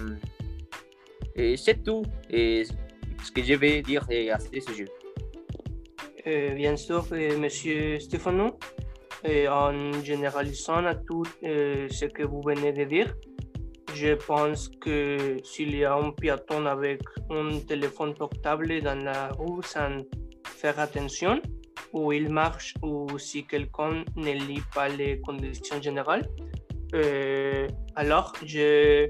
euh, 1.38 1.56
c'est 1.56 1.82
tout 1.84 2.04
ce 3.24 3.32
que 3.32 3.44
je 3.44 3.54
vais 3.54 3.82
dire 3.82 4.06
à 4.34 4.40
ce 4.40 4.60
sujet. 4.60 4.88
Euh, 6.28 6.54
bien 6.54 6.76
sûr, 6.76 7.06
euh, 7.12 7.38
Monsieur 7.38 8.00
Stéphano, 8.00 8.60
et 9.24 9.48
en 9.48 9.92
généralisant 10.04 10.86
à 10.86 10.96
tout 10.96 11.24
euh, 11.44 11.88
ce 11.90 12.06
que 12.06 12.24
vous 12.24 12.42
venez 12.42 12.72
de 12.74 12.84
dire, 12.84 13.16
je 13.96 14.14
pense 14.14 14.70
que 14.80 15.38
s'il 15.44 15.76
y 15.76 15.84
a 15.84 15.96
un 15.96 16.12
piéton 16.12 16.66
avec 16.66 17.02
un 17.30 17.60
téléphone 17.60 18.14
portable 18.14 18.82
dans 18.82 19.04
la 19.04 19.30
rue 19.30 19.64
sans 19.64 19.98
faire 20.46 20.80
attention, 20.80 21.42
ou 21.94 22.14
il 22.14 22.30
marche, 22.30 22.76
ou 22.82 23.18
si 23.18 23.46
quelqu'un 23.46 24.04
ne 24.16 24.32
lit 24.32 24.64
pas 24.74 24.88
les 24.88 25.20
conditions 25.22 25.82
générales, 25.82 26.28
euh, 26.94 27.68
alors 27.96 28.34
je, 28.46 29.10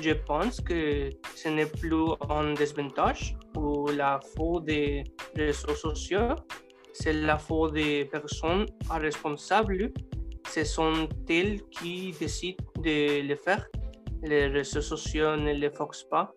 je 0.00 0.12
pense 0.12 0.60
que 0.60 1.10
ce 1.34 1.48
n'est 1.48 1.66
plus 1.66 2.06
un 2.30 2.54
désavantage 2.54 3.36
ou 3.56 3.88
la 3.88 4.20
faute 4.36 4.64
des 4.64 5.04
réseaux 5.36 5.74
sociaux, 5.74 6.34
c'est 6.92 7.12
la 7.12 7.38
faute 7.38 7.74
des 7.74 8.04
personnes 8.04 8.66
responsables. 8.90 9.92
Ce 10.48 10.64
sont 10.64 11.08
elles 11.28 11.60
qui 11.70 12.12
décident 12.18 12.64
de 12.82 13.22
le 13.22 13.36
faire. 13.36 13.66
Les 14.22 14.46
réseaux 14.46 14.80
sociaux 14.80 15.36
ne 15.36 15.52
le 15.54 15.70
forcent 15.70 16.08
pas. 16.08 16.32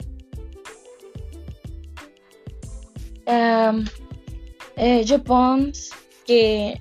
Euh, 3.29 3.83
euh, 4.79 5.03
je 5.05 5.15
pense 5.15 5.91
que 6.27 6.73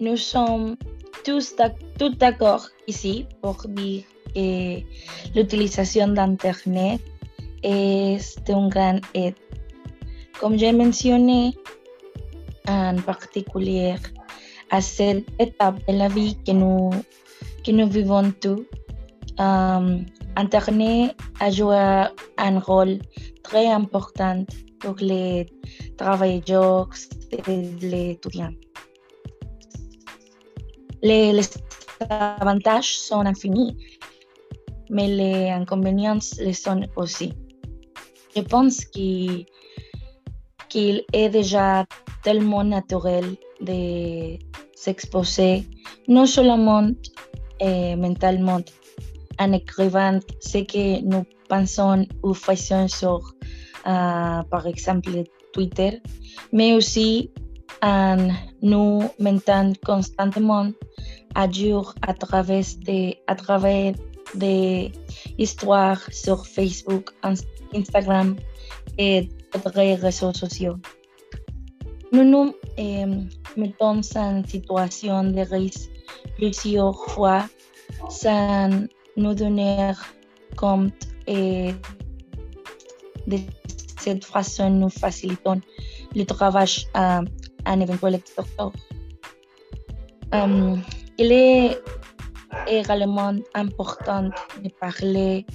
nous 0.00 0.16
sommes 0.16 0.76
tous 1.24 1.54
d'ac- 1.56 1.78
tous 1.98 2.10
d'accord 2.16 2.66
ici 2.86 3.26
pour 3.42 3.56
dire 3.68 4.04
que 4.34 4.80
l'utilisation 5.34 6.08
d'Internet 6.08 7.00
est 7.62 8.50
un 8.50 8.68
grand 8.68 9.00
aide. 9.14 9.34
Comme 10.40 10.58
j'ai 10.58 10.72
mentionné, 10.72 11.54
en 12.66 12.96
particulier 12.96 13.94
à 14.70 14.80
cette 14.80 15.24
étape 15.38 15.78
de 15.86 15.92
la 15.94 16.08
vie 16.08 16.36
que 16.44 16.52
nous, 16.52 16.90
que 17.64 17.70
nous 17.70 17.88
vivons 17.88 18.32
tous, 18.40 18.64
Internet 20.36 21.14
a 21.40 21.50
joué 21.50 22.06
un 22.38 22.58
rôle 22.58 22.98
très 23.42 23.66
important 23.66 24.44
pour 24.80 24.96
les 25.00 25.46
travailleurs 25.96 26.88
et 27.30 27.62
les 27.80 28.10
étudiants. 28.12 28.54
Les 31.02 31.40
avantages 32.08 32.96
sont 32.96 33.20
infinis, 33.20 33.76
mais 34.92 35.08
les 35.08 35.48
inconvénients 35.48 36.18
le 36.38 36.52
sont 36.52 36.82
aussi. 36.96 37.32
Je 38.36 38.42
pense 38.42 38.84
qu'il 38.84 39.46
qu'il 40.68 41.02
est 41.12 41.28
déjà 41.28 41.84
tellement 42.22 42.64
naturel 42.64 43.24
de 43.60 44.38
s'exposer, 44.74 45.66
non 46.08 46.26
seulement 46.26 46.88
eh, 47.60 47.94
mentalement, 47.96 48.60
en 49.38 49.52
écrivant 49.52 50.18
ce 50.40 50.58
que 50.58 51.02
nous 51.02 51.24
pensons 51.48 52.06
ou 52.22 52.32
faisons 52.32 52.88
sur, 52.88 53.20
euh, 53.86 54.42
par 54.54 54.66
exemple, 54.66 55.24
Twitter, 55.52 56.00
mais 56.52 56.72
aussi 56.72 57.30
en 57.82 58.28
nous 58.62 59.02
mentant 59.18 59.72
constamment 59.84 60.70
à 61.34 61.50
jour 61.50 61.94
à 62.02 62.14
travers 62.14 62.64
des, 62.86 63.18
à 63.26 63.34
travers 63.34 63.94
des 64.34 64.92
histoires 65.38 66.00
sur 66.12 66.46
Facebook, 66.46 67.10
Ins- 67.22 67.44
Instagram 67.74 68.36
et 68.98 69.28
d'autres 69.52 69.72
réseaux 69.74 70.32
sociaux. 70.32 70.76
Nous 72.12 72.24
nous 72.24 72.54
eh, 72.76 73.06
mettons 73.56 74.00
en 74.16 74.44
situation 74.44 75.24
de 75.24 75.40
risque 75.40 75.90
plusieurs 76.36 76.96
fois 77.10 77.46
sans 78.08 78.86
nous 79.16 79.34
donner 79.34 79.92
compte 80.56 80.92
et 81.26 81.72
de 83.26 83.38
cette 84.00 84.24
façon 84.24 84.70
nous 84.70 84.88
facilitons 84.88 85.60
le 86.14 86.24
travail 86.24 86.68
à 86.94 87.22
un 87.64 87.80
éventuel 87.80 88.16
extorteur. 88.16 88.72
Euh, 90.34 90.76
il 91.18 91.32
est 91.32 91.78
également 92.66 93.34
important 93.54 94.30
de 94.62 94.68
parler 94.80 95.46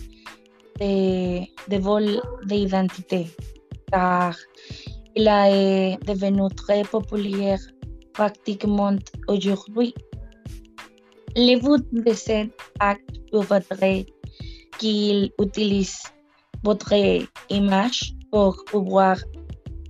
de, 0.79 1.39
de 1.69 1.77
vol 1.77 2.21
d'identité 2.45 3.27
car 3.91 4.35
il 5.15 5.27
est 5.27 5.97
devenu 6.05 6.47
très 6.55 6.83
populaire 6.83 7.59
pratiquement 8.13 8.97
aujourd'hui. 9.27 9.93
Le 11.35 11.55
but 11.59 11.85
de 11.91 12.13
cet 12.13 12.51
acte 12.79 13.17
être 13.33 14.05
qu'il 14.77 15.31
utilise 15.39 16.03
votre 16.63 16.93
image 17.49 18.13
pour 18.31 18.63
pouvoir 18.65 19.17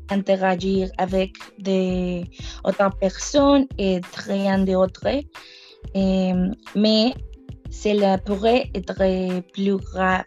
interagir 0.10 0.89
avec 0.98 1.32
des 1.60 2.24
autres 2.63 2.89
personnes 3.00 3.67
et 3.78 4.02
rien 4.15 4.60
d'autre. 4.60 5.08
Mais 5.95 7.13
cela 7.69 8.17
pourrait 8.17 8.69
être 8.73 9.41
plus 9.54 9.78
grave 9.78 10.23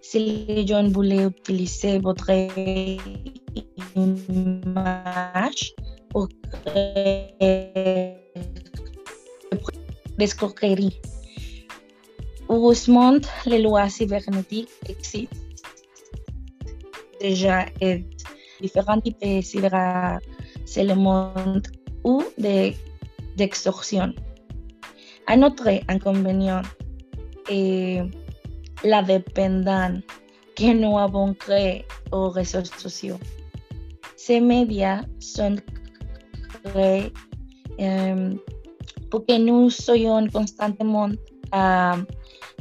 si 0.00 0.44
les 0.48 0.66
gens 0.66 0.86
voulaient 0.88 1.24
utiliser 1.26 1.98
votre 1.98 2.30
image 3.96 5.74
pour 6.10 6.28
créer 6.64 7.28
des 10.18 10.24
escroqueries. 10.24 11.00
Heureusement, 12.48 13.18
les 13.46 13.62
lois 13.62 13.88
cybernétiques 13.88 14.68
existent 14.88 15.36
déjà 17.20 17.66
et 17.80 18.04
différents 18.60 19.00
types 19.00 19.20
de 19.22 19.40
cyberharcèlement 19.40 21.32
ou 22.04 22.22
de- 22.38 22.72
Un 25.28 25.42
autre 25.42 25.68
inconvénient 25.88 26.62
est 27.48 28.02
la 28.84 29.02
dépendance 29.02 30.00
que 30.56 30.72
nous 30.72 30.98
avons 30.98 31.34
créée 31.34 31.84
aux 32.10 32.28
réseaux 32.28 32.64
sociaux. 32.64 33.18
Ces 34.16 34.40
médias 34.40 35.02
sont 35.18 35.56
créés 36.64 37.12
euh, 37.80 38.34
pour 39.10 39.26
que 39.26 39.38
nous 39.38 39.70
soyons 39.70 40.28
constamment 40.28 41.10
à 41.52 41.96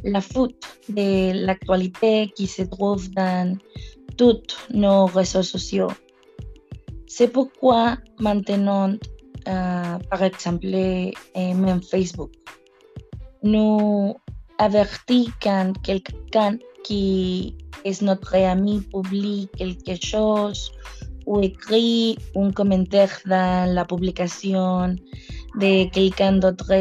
la 0.03 0.21
faute 0.21 0.65
de 0.89 1.45
l'actualité 1.45 2.31
qui 2.35 2.47
se 2.47 2.63
trouve 2.63 3.09
dans 3.11 3.57
tous 4.17 4.41
nos 4.71 5.05
réseaux 5.05 5.43
sociaux. 5.43 5.91
C'est 7.07 7.27
pourquoi 7.27 7.97
maintenant, 8.19 8.93
euh, 9.47 9.97
par 10.09 10.23
exemple, 10.23 10.67
même 11.35 11.81
Facebook, 11.81 12.31
nous 13.43 14.15
avertit 14.57 15.29
quand 15.41 15.73
quelqu'un 15.83 16.57
qui 16.83 17.55
est 17.83 18.01
notre 18.01 18.35
ami 18.35 18.81
publie 18.81 19.49
quelque 19.57 19.95
chose 20.03 20.71
ou 21.25 21.41
écrit 21.41 22.17
un 22.35 22.51
commentaire 22.51 23.19
dans 23.25 23.73
la 23.73 23.85
publication 23.85 24.95
de 25.55 25.89
quelqu'un 25.89 26.33
d'autre 26.33 26.71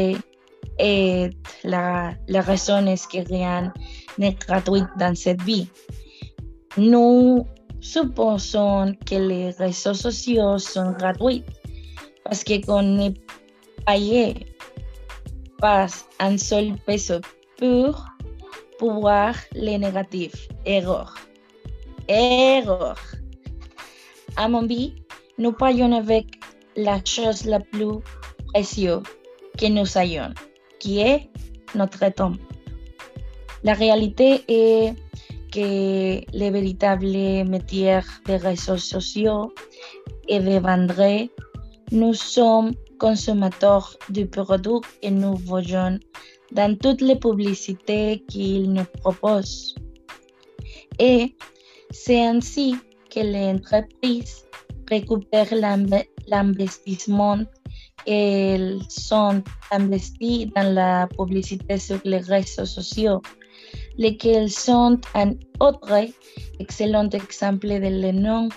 et 0.79 1.29
la, 1.63 2.13
la 2.27 2.41
raison 2.41 2.85
est 2.87 3.07
que 3.07 3.27
rien 3.27 3.73
n'est 4.17 4.33
gratuit 4.33 4.83
dans 4.97 5.15
cette 5.15 5.41
vie. 5.43 5.67
Nous 6.77 7.45
supposons 7.79 8.93
que 9.05 9.15
les 9.15 9.49
réseaux 9.51 9.93
sociaux 9.93 10.57
sont 10.57 10.91
gratuits 10.91 11.43
parce 12.23 12.43
qu'on 12.43 12.83
n'est 12.83 13.13
payé 13.85 14.35
pas 15.59 15.87
un 16.19 16.37
seul 16.37 16.73
peso 16.85 17.15
pour 17.57 18.05
pouvoir 18.79 19.35
les 19.53 19.77
négatifs. 19.77 20.47
Erreur. 20.65 21.13
Erreur. 22.07 22.97
À 24.37 24.47
mon 24.47 24.63
avis, 24.63 24.95
nous 25.37 25.51
payons 25.51 25.91
avec 25.93 26.25
la 26.75 26.99
chose 27.05 27.45
la 27.45 27.59
plus 27.59 27.99
précieuse 28.53 29.03
que 29.57 29.67
nous 29.67 29.97
ayons, 29.97 30.33
qui 30.79 30.99
est 30.99 31.29
notre 31.75 32.09
temps. 32.09 32.33
La 33.63 33.73
réalité 33.73 34.43
est 34.47 34.95
que 35.51 36.21
les 36.35 36.49
véritables 36.49 37.45
métiers 37.45 37.99
des 38.25 38.37
réseaux 38.37 38.77
sociaux 38.77 39.53
et 40.27 40.39
de 40.39 40.57
vendre, 40.59 41.27
nous 41.91 42.13
sommes 42.13 42.71
consommateurs 42.99 43.97
du 44.09 44.25
produit 44.25 44.79
que 45.01 45.09
nous 45.09 45.35
voyons 45.35 45.99
dans 46.53 46.77
toutes 46.77 47.01
les 47.01 47.17
publicités 47.17 48.23
qu'ils 48.29 48.71
nous 48.71 48.85
proposent. 49.01 49.75
Et 50.99 51.35
c'est 51.91 52.21
ainsi 52.21 52.75
que 53.09 53.19
l'entreprise 53.19 54.45
récupère 54.89 55.53
l'investissement 56.27 57.39
qu'elles 58.05 58.79
sont 58.89 59.43
investies 59.71 60.47
dans 60.55 60.73
la 60.73 61.07
publicité 61.07 61.77
sur 61.77 61.99
les 62.05 62.19
réseaux 62.19 62.65
sociaux, 62.65 63.21
lesquels 63.97 64.49
sont 64.49 64.99
un 65.13 65.33
autre 65.59 66.07
excellent 66.59 67.09
exemple 67.09 67.67
de 67.67 67.89
l'énorme 68.01 68.49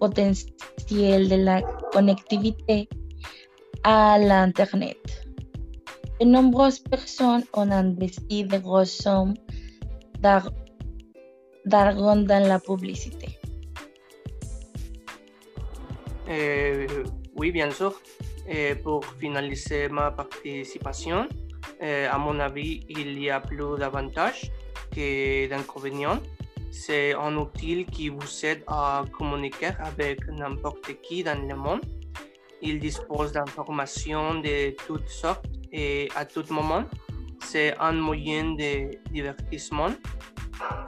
potentiel 0.00 1.28
de 1.28 1.36
la 1.36 1.62
connectivité 1.92 2.88
à 3.84 4.18
l'Internet. 4.18 4.98
De 6.20 6.26
nombreuses 6.26 6.80
personnes 6.80 7.44
ont 7.54 7.70
investi 7.70 8.44
de 8.44 8.58
grosses 8.58 8.96
sommes 9.02 9.34
d'argent 10.20 12.16
dans 12.30 12.48
la 12.48 12.58
publicité. 12.58 13.28
Euh, 16.28 16.86
oui, 17.36 17.50
bien 17.52 17.70
sûr. 17.70 18.00
Et 18.48 18.74
pour 18.74 19.04
finaliser 19.18 19.88
ma 19.88 20.10
participation, 20.10 21.28
euh, 21.82 22.08
à 22.10 22.18
mon 22.18 22.38
avis, 22.40 22.84
il 22.88 23.20
y 23.20 23.30
a 23.30 23.40
plus 23.40 23.78
d'avantages 23.78 24.50
que 24.94 25.48
d'inconvénients. 25.48 26.20
C'est 26.70 27.14
un 27.14 27.36
outil 27.36 27.84
qui 27.84 28.08
vous 28.08 28.44
aide 28.44 28.62
à 28.66 29.04
communiquer 29.12 29.72
avec 29.80 30.26
n'importe 30.28 31.00
qui 31.02 31.24
dans 31.24 31.40
le 31.46 31.56
monde. 31.56 31.80
Il 32.62 32.78
dispose 32.78 33.32
d'informations 33.32 34.40
de 34.40 34.76
toutes 34.86 35.08
sortes 35.08 35.46
et 35.72 36.08
à 36.14 36.24
tout 36.24 36.44
moment. 36.50 36.84
C'est 37.40 37.76
un 37.78 37.92
moyen 37.92 38.54
de 38.54 38.90
divertissement. 39.10 39.90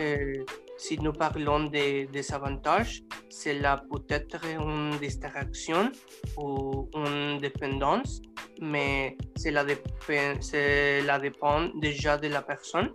Euh, 0.00 0.44
si 0.76 0.98
nous 0.98 1.12
parlons 1.12 1.64
des 1.64 2.06
désavantages, 2.06 3.02
cela 3.28 3.82
peut 3.90 4.04
être 4.08 4.44
une 4.46 4.90
distraction 4.98 5.90
ou 6.36 6.88
une 6.94 7.38
dépendance, 7.38 8.20
mais 8.60 9.16
cela 9.36 9.64
dépend, 9.64 10.40
cela 10.40 11.18
dépend 11.18 11.70
déjà 11.80 12.18
de 12.18 12.28
la 12.28 12.42
personne. 12.42 12.90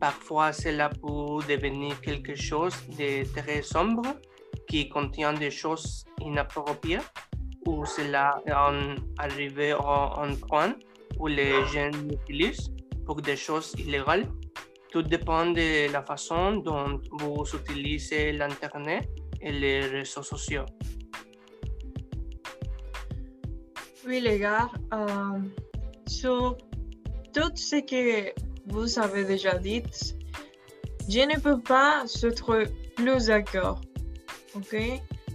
Parfois, 0.00 0.52
cela 0.52 0.88
peut 0.88 1.38
devenir 1.48 2.00
quelque 2.00 2.34
chose 2.34 2.74
de 2.98 3.24
très 3.34 3.62
sombre 3.62 4.02
qui 4.68 4.88
contient 4.88 5.32
des 5.32 5.50
choses 5.50 6.04
inappropriées 6.20 7.00
ou 7.66 7.84
cela 7.84 8.40
en 8.50 8.94
arrivé 9.18 9.72
à 9.72 10.22
un 10.22 10.34
point 10.34 10.74
où 11.18 11.26
les 11.26 11.64
gens 11.66 11.90
l'utilisent 12.08 12.70
pour 13.04 13.20
des 13.20 13.36
choses 13.36 13.74
illégales 13.78 14.26
tout 14.90 15.02
dépend 15.02 15.46
de 15.46 15.92
la 15.92 16.02
façon 16.02 16.56
dont 16.56 17.00
vous 17.12 17.44
utilisez 17.54 18.32
l'Internet 18.32 19.08
et 19.40 19.52
les 19.52 19.80
réseaux 19.80 20.22
sociaux. 20.22 20.64
Oui, 24.06 24.20
les 24.20 24.38
gars, 24.38 24.70
euh, 24.94 25.40
sur 26.06 26.56
tout 27.34 27.52
ce 27.54 27.76
que 27.82 28.32
vous 28.68 28.98
avez 28.98 29.24
déjà 29.24 29.58
dit, 29.58 29.82
je 31.08 31.20
ne 31.20 31.38
peux 31.40 31.60
pas 31.60 32.04
être 32.22 32.64
plus 32.96 33.26
d'accord, 33.26 33.80
ok, 34.54 34.76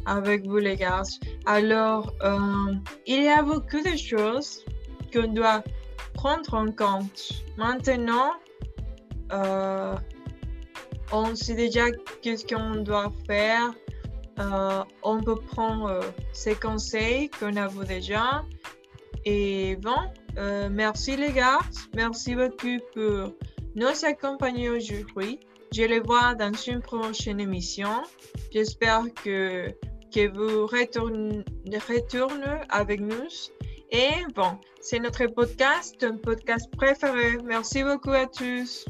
avec 0.06 0.46
vous, 0.46 0.58
les 0.58 0.76
gars. 0.76 1.04
Alors, 1.46 2.14
euh, 2.24 2.74
il 3.08 3.24
y 3.24 3.28
a 3.28 3.42
beaucoup 3.42 3.82
de 3.82 3.98
choses 3.98 4.64
qu'on 5.12 5.34
doit 5.34 5.64
prendre 6.14 6.54
en 6.54 6.72
compte. 6.72 7.32
Maintenant, 7.58 8.34
euh, 9.32 9.96
on 11.12 11.36
sait 11.36 11.56
déjà 11.56 11.86
qu'est-ce 12.22 12.46
qu'on 12.46 12.82
doit 12.82 13.12
faire. 13.26 13.74
Euh, 14.40 14.84
on 15.04 15.22
peut 15.22 15.36
prendre 15.36 16.00
ces 16.34 16.56
conseils 16.56 17.30
qu'on 17.30 17.56
a 17.56 17.68
vu 17.68 17.86
déjà. 17.86 18.44
Et 19.26 19.78
bon, 19.78 19.96
merci 20.72 21.16
les 21.16 21.32
gars. 21.32 21.60
Merci 21.96 22.36
beaucoup 22.36 22.78
pour 22.94 23.34
nous 23.76 24.06
accompagner 24.06 24.70
aujourd'hui. 24.70 25.40
Je 25.74 25.84
les 25.84 26.00
vois 26.00 26.36
dans 26.36 26.54
une 26.54 26.82
prochaine 26.82 27.40
émission. 27.40 28.04
J'espère 28.52 29.06
que, 29.24 29.70
que 30.14 30.28
vous 30.30 30.68
retournez, 30.68 31.44
retournez 31.90 32.62
avec 32.70 33.02
nous. 33.02 33.28
Et 33.90 34.12
bon, 34.36 34.58
c'est 34.82 35.00
notre 35.00 35.26
podcast, 35.28 36.04
un 36.04 36.18
podcast 36.18 36.70
préféré. 36.76 37.38
Merci 37.44 37.84
beaucoup 37.84 38.12
à 38.12 38.28
tous. 38.28 38.86